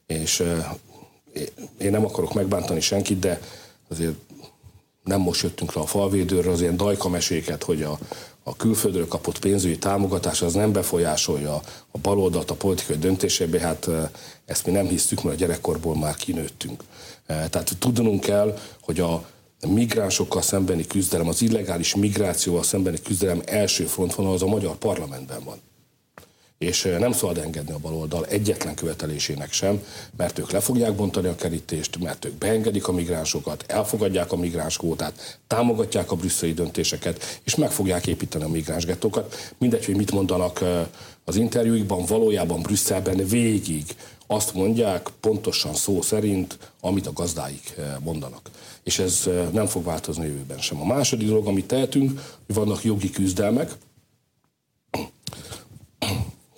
És 0.05 0.43
én 1.77 1.91
nem 1.91 2.05
akarok 2.05 2.33
megbántani 2.33 2.81
senkit, 2.81 3.19
de 3.19 3.41
azért 3.89 4.15
nem 5.03 5.21
most 5.21 5.41
jöttünk 5.41 5.73
le 5.73 5.81
a 5.81 5.85
falvédőről, 5.85 6.53
az 6.53 6.61
ilyen 6.61 6.77
dajkameséket, 6.77 7.63
hogy 7.63 7.83
a, 7.83 7.99
a 8.43 8.55
külföldről 8.55 9.07
kapott 9.07 9.39
pénzügyi 9.39 9.77
támogatás 9.77 10.41
az 10.41 10.53
nem 10.53 10.71
befolyásolja 10.71 11.61
a 11.91 11.97
baloldalt 12.01 12.51
a 12.51 12.55
politikai 12.55 12.97
döntésébe, 12.97 13.59
hát 13.59 13.89
ezt 14.45 14.65
mi 14.65 14.71
nem 14.71 14.87
hisztük, 14.87 15.23
mert 15.23 15.35
a 15.35 15.39
gyerekkorból 15.39 15.95
már 15.95 16.15
kinőttünk. 16.15 16.83
Tehát 17.25 17.75
tudnunk 17.79 18.19
kell, 18.19 18.57
hogy 18.81 18.99
a 18.99 19.25
migránsokkal 19.67 20.41
szembeni 20.41 20.87
küzdelem, 20.87 21.27
az 21.27 21.41
illegális 21.41 21.95
migrációval 21.95 22.63
szembeni 22.63 23.01
küzdelem 23.01 23.41
első 23.45 23.85
frontvonal 23.85 24.33
az 24.33 24.41
a 24.41 24.47
magyar 24.47 24.75
parlamentben 24.75 25.43
van 25.43 25.61
és 26.61 26.95
nem 26.99 27.11
szabad 27.11 27.37
engedni 27.37 27.73
a 27.73 27.77
baloldal 27.77 28.25
egyetlen 28.25 28.75
követelésének 28.75 29.51
sem, 29.51 29.83
mert 30.17 30.39
ők 30.39 30.51
le 30.51 30.59
fogják 30.59 30.95
bontani 30.95 31.27
a 31.27 31.35
kerítést, 31.35 31.99
mert 31.99 32.25
ők 32.25 32.33
beengedik 32.33 32.87
a 32.87 32.91
migránsokat, 32.91 33.63
elfogadják 33.67 34.31
a 34.31 34.35
migránskvótát, 34.35 35.39
támogatják 35.47 36.11
a 36.11 36.15
brüsszeli 36.15 36.53
döntéseket, 36.53 37.41
és 37.43 37.55
meg 37.55 37.71
fogják 37.71 38.07
építeni 38.07 38.43
a 38.43 38.47
migránsgettókat. 38.47 39.53
Mindegy, 39.57 39.85
hogy 39.85 39.95
mit 39.95 40.11
mondanak 40.11 40.63
az 41.25 41.35
interjúikban, 41.35 42.05
valójában 42.05 42.61
Brüsszelben 42.61 43.27
végig 43.27 43.85
azt 44.27 44.53
mondják, 44.53 45.09
pontosan 45.19 45.73
szó 45.73 46.01
szerint, 46.01 46.57
amit 46.81 47.07
a 47.07 47.13
gazdáik 47.13 47.75
mondanak. 47.99 48.49
És 48.83 48.99
ez 48.99 49.29
nem 49.51 49.65
fog 49.65 49.83
változni 49.83 50.25
jövőben 50.25 50.59
sem. 50.59 50.81
A 50.81 50.85
második 50.85 51.27
dolog, 51.27 51.47
amit 51.47 51.65
tehetünk, 51.65 52.21
hogy 52.45 52.55
vannak 52.55 52.83
jogi 52.83 53.09
küzdelmek, 53.09 53.71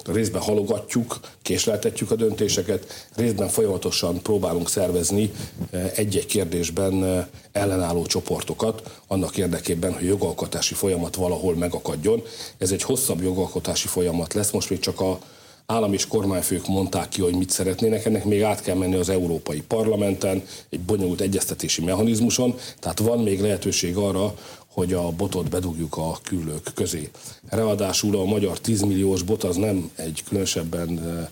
részben 0.06 0.42
halogatjuk, 0.42 1.20
késleltetjük 1.42 2.12
a 2.12 2.16
döntéseket, 2.16 3.10
részben 3.16 3.48
folyamatosan 3.48 4.22
próbálunk 4.22 4.70
szervezni 4.70 5.32
eh, 5.72 5.92
egy-egy 5.96 6.26
kérdésben 6.26 7.04
eh, 7.04 7.26
ellenálló 7.52 8.06
csoportokat, 8.06 9.02
annak 9.08 9.38
érdekében, 9.38 9.94
hogy 9.94 10.06
jogalkotási 10.06 10.74
folyamat 10.74 11.16
valahol 11.16 11.56
megakadjon. 11.56 12.22
Ez 12.58 12.72
egy 12.72 12.84
hosszabb 12.84 13.22
jogalkotási 13.22 13.88
folyamat 13.88 14.34
lesz, 14.34 14.52
most 14.52 14.70
még 14.70 14.80
csak 14.80 15.00
a 15.00 15.20
állam 15.66 15.94
és 15.94 16.08
kormányfők 16.08 16.68
mondták 16.68 17.10
ki, 17.10 17.22
hogy 17.22 17.36
mit 17.36 17.50
szeretnének, 17.50 18.06
ennek 18.06 18.26
még 18.26 18.42
át 18.42 18.62
kell 18.62 18.76
menni 18.76 18.96
az 18.96 19.10
Európai 19.10 19.62
Parlamenten, 19.62 20.44
egy 20.70 20.80
bonyolult 20.80 21.22
egyeztetési 21.22 21.84
mechanizmuson, 21.84 22.56
tehát 22.80 23.00
van 23.00 23.20
még 23.20 23.42
lehetőség 23.42 23.98
arra, 23.98 24.36
hogy 24.74 24.94
a 24.94 25.12
botot 25.12 25.50
bedugjuk 25.50 25.98
a 25.98 26.20
küllők 26.24 26.72
közé. 26.74 27.10
Ráadásul 27.50 28.18
a 28.18 28.24
magyar 28.24 28.60
10 28.60 28.82
milliós 28.82 29.22
bot 29.22 29.44
az 29.44 29.56
nem 29.56 29.92
egy 29.96 30.24
különösebben 30.28 31.30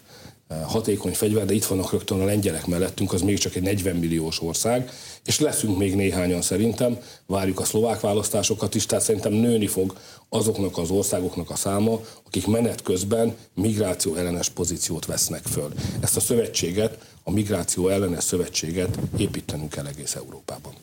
hatékony 0.67 1.13
fegyver, 1.13 1.45
de 1.45 1.53
itt 1.53 1.65
vannak 1.65 1.91
rögtön 1.91 2.21
a 2.21 2.25
lengyelek 2.25 2.65
mellettünk, 2.65 3.13
az 3.13 3.21
még 3.21 3.37
csak 3.37 3.55
egy 3.55 3.61
40 3.61 3.95
milliós 3.95 4.41
ország, 4.41 4.91
és 5.25 5.39
leszünk 5.39 5.77
még 5.77 5.95
néhányan 5.95 6.41
szerintem, 6.41 6.97
várjuk 7.25 7.59
a 7.59 7.63
szlovák 7.63 7.99
választásokat 7.99 8.75
is, 8.75 8.85
tehát 8.85 9.03
szerintem 9.03 9.33
nőni 9.33 9.67
fog 9.67 9.97
azoknak 10.29 10.77
az 10.77 10.89
országoknak 10.89 11.49
a 11.49 11.55
száma, 11.55 11.99
akik 12.27 12.47
menet 12.47 12.81
közben 12.81 13.35
migráció 13.55 14.15
ellenes 14.15 14.49
pozíciót 14.49 15.05
vesznek 15.05 15.43
föl. 15.43 15.73
Ezt 15.99 16.15
a 16.15 16.19
szövetséget, 16.19 16.97
a 17.23 17.31
migráció 17.31 17.87
ellenes 17.87 18.23
szövetséget 18.23 18.97
építenünk 19.17 19.69
kell 19.69 19.85
egész 19.85 20.15
Európában. 20.15 20.73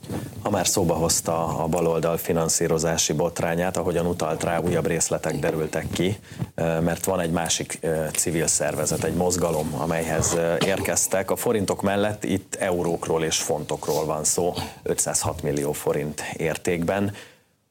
Ha 0.42 0.50
már 0.50 0.66
szóba 0.66 0.94
hozta 0.94 1.58
a 1.58 1.66
baloldal 1.66 2.16
finanszírozási 2.16 3.12
botrányát, 3.12 3.76
ahogyan 3.76 4.06
utalt 4.06 4.42
rá, 4.42 4.58
újabb 4.58 4.86
részletek 4.86 5.38
derültek 5.38 5.90
ki, 5.90 6.18
mert 6.54 7.04
van 7.04 7.20
egy 7.20 7.30
másik 7.30 7.78
civil 8.12 8.46
szervezet, 8.46 9.04
egy 9.04 9.14
mozgalom, 9.14 9.74
amelyhez 9.74 10.36
érkeztek. 10.66 11.30
A 11.30 11.36
forintok 11.36 11.82
mellett 11.82 12.24
itt 12.24 12.54
eurókról 12.54 13.24
és 13.24 13.36
fontokról 13.36 14.04
van 14.04 14.24
szó, 14.24 14.54
506 14.82 15.42
millió 15.42 15.72
forint 15.72 16.22
értékben. 16.36 17.14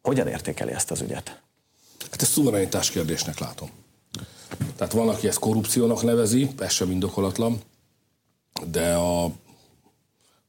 Hogyan 0.01 0.27
értékeli 0.27 0.71
ezt 0.71 0.91
az 0.91 1.01
ügyet? 1.01 1.41
Hát 2.11 2.21
ezt 2.21 2.31
szuverenitás 2.31 2.89
kérdésnek 2.89 3.39
látom. 3.39 3.69
Tehát 4.75 4.93
van, 4.93 5.09
aki 5.09 5.27
ezt 5.27 5.39
korrupciónak 5.39 6.03
nevezi, 6.03 6.49
ez 6.59 6.71
sem 6.71 6.91
indokolatlan, 6.91 7.61
de 8.65 8.93
a, 8.93 9.31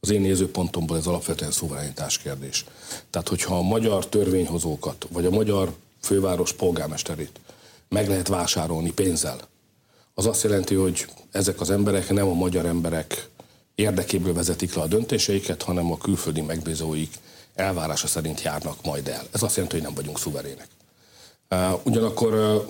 az 0.00 0.10
én 0.10 0.20
nézőpontomból 0.20 0.96
ez 0.96 1.06
alapvetően 1.06 1.50
szuverenitás 1.50 2.18
kérdés. 2.18 2.64
Tehát, 3.10 3.28
hogyha 3.28 3.56
a 3.56 3.62
magyar 3.62 4.06
törvényhozókat, 4.06 5.06
vagy 5.12 5.26
a 5.26 5.30
magyar 5.30 5.74
főváros 6.00 6.52
polgármesterét 6.52 7.40
meg 7.88 8.08
lehet 8.08 8.28
vásárolni 8.28 8.92
pénzzel, 8.92 9.38
az 10.14 10.26
azt 10.26 10.42
jelenti, 10.42 10.74
hogy 10.74 11.06
ezek 11.30 11.60
az 11.60 11.70
emberek 11.70 12.10
nem 12.10 12.28
a 12.28 12.34
magyar 12.34 12.66
emberek 12.66 13.28
érdekéből 13.74 14.32
vezetik 14.32 14.74
le 14.74 14.82
a 14.82 14.86
döntéseiket, 14.86 15.62
hanem 15.62 15.92
a 15.92 15.98
külföldi 15.98 16.40
megbízóik 16.40 17.14
elvárása 17.54 18.06
szerint 18.06 18.42
járnak 18.42 18.84
majd 18.84 19.08
el. 19.08 19.26
Ez 19.32 19.42
azt 19.42 19.54
jelenti, 19.54 19.76
hogy 19.76 19.84
nem 19.84 19.94
vagyunk 19.94 20.18
szuverének. 20.18 20.68
Ugyanakkor 21.82 22.64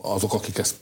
azok, 0.00 0.34
akik 0.34 0.58
ezt 0.58 0.74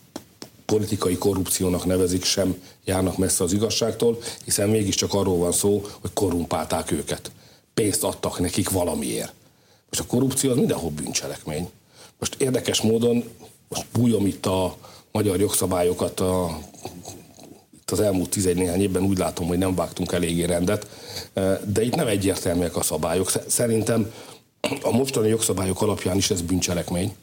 politikai 0.72 1.18
korrupciónak 1.18 1.84
nevezik, 1.84 2.24
sem 2.24 2.62
járnak 2.84 3.16
messze 3.16 3.44
az 3.44 3.52
igazságtól, 3.52 4.18
hiszen 4.44 4.68
mégiscsak 4.68 5.14
arról 5.14 5.36
van 5.36 5.52
szó, 5.52 5.86
hogy 6.00 6.12
korrumpálták 6.12 6.90
őket. 6.90 7.30
Pénzt 7.74 8.04
adtak 8.04 8.38
nekik 8.38 8.70
valamiért. 8.70 9.32
Most 9.90 10.02
a 10.02 10.06
korrupció 10.06 10.50
az 10.50 10.56
mindenhol 10.56 10.90
bűncselekmény. 10.90 11.68
Most 12.18 12.34
érdekes 12.38 12.80
módon, 12.80 13.24
most 13.68 13.86
bújom 13.92 14.26
itt 14.26 14.46
a 14.46 14.76
magyar 15.12 15.40
jogszabályokat 15.40 16.20
a, 16.20 16.58
itt 17.80 17.90
az 17.90 18.00
elmúlt 18.00 18.30
tizegy 18.30 18.56
néhány 18.56 18.80
évben 18.80 19.02
úgy 19.02 19.18
látom, 19.18 19.46
hogy 19.46 19.58
nem 19.58 19.74
vágtunk 19.74 20.12
eléggé 20.12 20.44
rendet, 20.44 20.86
de 21.64 21.82
itt 21.82 21.94
nem 21.94 22.06
egyértelműek 22.06 22.76
a 22.76 22.82
szabályok. 22.82 23.32
Szerintem 23.46 24.12
a 24.82 24.90
mostani 24.90 25.28
jogszabályok 25.28 25.82
alapján 25.82 26.16
is 26.16 26.30
ez 26.30 26.40
bűncselekmény 26.40 27.14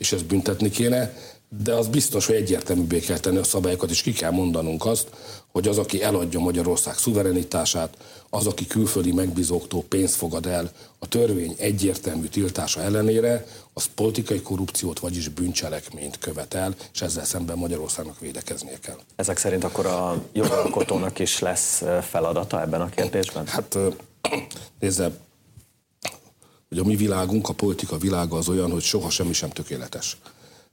és 0.00 0.12
ezt 0.12 0.26
büntetni 0.26 0.70
kéne, 0.70 1.14
de 1.58 1.74
az 1.74 1.88
biztos, 1.88 2.26
hogy 2.26 2.34
egyértelműbbé 2.34 2.98
kell 3.00 3.18
tenni 3.18 3.36
a 3.36 3.44
szabályokat, 3.44 3.90
és 3.90 4.02
ki 4.02 4.12
kell 4.12 4.30
mondanunk 4.30 4.86
azt, 4.86 5.08
hogy 5.52 5.68
az, 5.68 5.78
aki 5.78 6.02
eladja 6.02 6.40
Magyarország 6.40 6.94
szuverenitását, 6.94 7.96
az, 8.28 8.46
aki 8.46 8.66
külföldi 8.66 9.12
megbízóktól 9.12 9.82
pénzt 9.88 10.14
fogad 10.14 10.46
el 10.46 10.70
a 10.98 11.08
törvény 11.08 11.54
egyértelmű 11.58 12.26
tiltása 12.26 12.80
ellenére, 12.80 13.46
az 13.72 13.88
politikai 13.94 14.40
korrupciót, 14.40 14.98
vagyis 14.98 15.28
bűncselekményt 15.28 16.18
követel, 16.18 16.74
és 16.92 17.02
ezzel 17.02 17.24
szemben 17.24 17.58
Magyarországnak 17.58 18.20
védekeznie 18.20 18.78
kell. 18.78 18.98
Ezek 19.16 19.38
szerint 19.38 19.64
akkor 19.64 19.86
a 19.86 20.22
jogalkotónak 20.32 21.18
is 21.18 21.38
lesz 21.38 21.82
feladata 22.08 22.60
ebben 22.60 22.80
a 22.80 22.88
kérdésben? 22.88 23.46
Hát 23.46 23.78
nézze, 24.80 25.10
hogy 26.68 26.78
a 26.78 26.84
mi 26.84 26.96
világunk, 26.96 27.48
a 27.48 27.52
politika 27.52 27.96
világa 27.96 28.36
az 28.36 28.48
olyan, 28.48 28.70
hogy 28.70 28.82
soha 28.82 29.10
semmi 29.10 29.32
sem 29.32 29.50
tökéletes. 29.50 30.16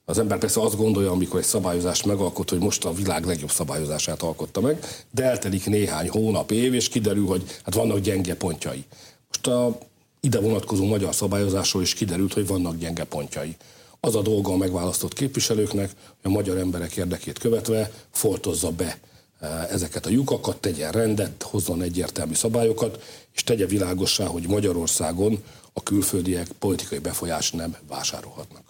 Az 0.09 0.19
ember 0.19 0.37
persze 0.37 0.61
azt 0.61 0.75
gondolja, 0.75 1.11
amikor 1.11 1.39
egy 1.39 1.45
szabályozást 1.45 2.05
megalkot, 2.05 2.49
hogy 2.49 2.59
most 2.59 2.85
a 2.85 2.93
világ 2.93 3.25
legjobb 3.25 3.51
szabályozását 3.51 4.21
alkotta 4.21 4.61
meg, 4.61 4.85
de 5.11 5.23
eltelik 5.23 5.65
néhány 5.65 6.09
hónap, 6.09 6.51
év, 6.51 6.73
és 6.73 6.89
kiderül, 6.89 7.25
hogy 7.25 7.43
hát 7.63 7.73
vannak 7.73 7.99
gyenge 7.99 8.35
pontjai. 8.35 8.85
Most 9.27 9.47
a 9.47 9.77
ide 10.19 10.39
vonatkozó 10.39 10.85
magyar 10.85 11.15
szabályozásról 11.15 11.81
is 11.81 11.93
kiderült, 11.93 12.33
hogy 12.33 12.47
vannak 12.47 12.77
gyenge 12.77 13.03
pontjai. 13.03 13.55
Az 13.99 14.15
a 14.15 14.21
dolga 14.21 14.51
a 14.51 14.57
megválasztott 14.57 15.13
képviselőknek, 15.13 15.89
hogy 16.21 16.31
a 16.31 16.35
magyar 16.35 16.57
emberek 16.57 16.95
érdekét 16.95 17.39
követve 17.39 17.91
foltozza 18.11 18.71
be 18.71 18.97
eh, 19.39 19.71
ezeket 19.71 20.05
a 20.05 20.09
lyukakat, 20.09 20.57
tegyen 20.57 20.91
rendet, 20.91 21.43
hozzon 21.43 21.81
egyértelmű 21.81 22.33
szabályokat, 22.33 23.03
és 23.33 23.43
tegye 23.43 23.65
világossá, 23.65 24.25
hogy 24.25 24.47
Magyarországon 24.47 25.43
a 25.73 25.83
külföldiek 25.83 26.47
politikai 26.59 26.99
befolyást 26.99 27.53
nem 27.53 27.75
vásárolhatnak. 27.87 28.63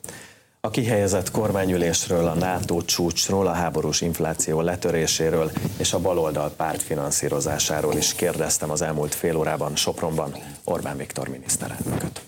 A 0.68 0.70
kihelyezett 0.70 1.32
kormányülésről, 1.32 2.28
a 2.28 2.34
NATO 2.34 2.82
csúcsról, 2.82 3.48
a 3.48 3.52
háborús 3.52 4.02
infláció 4.02 4.62
letöréséről 4.62 5.52
és 5.78 5.94
a 5.94 6.00
baloldal 6.00 6.54
párt 6.58 6.82
finanszírozásáról 6.82 7.96
is 7.96 8.14
kérdeztem 8.14 8.72
az 8.72 8.82
elmúlt 8.82 9.16
fél 9.16 9.36
órában 9.36 9.76
Sopronban 9.76 10.36
Orbán 10.64 10.98
Viktor 10.98 11.28
miniszterelnököt. 11.28 12.22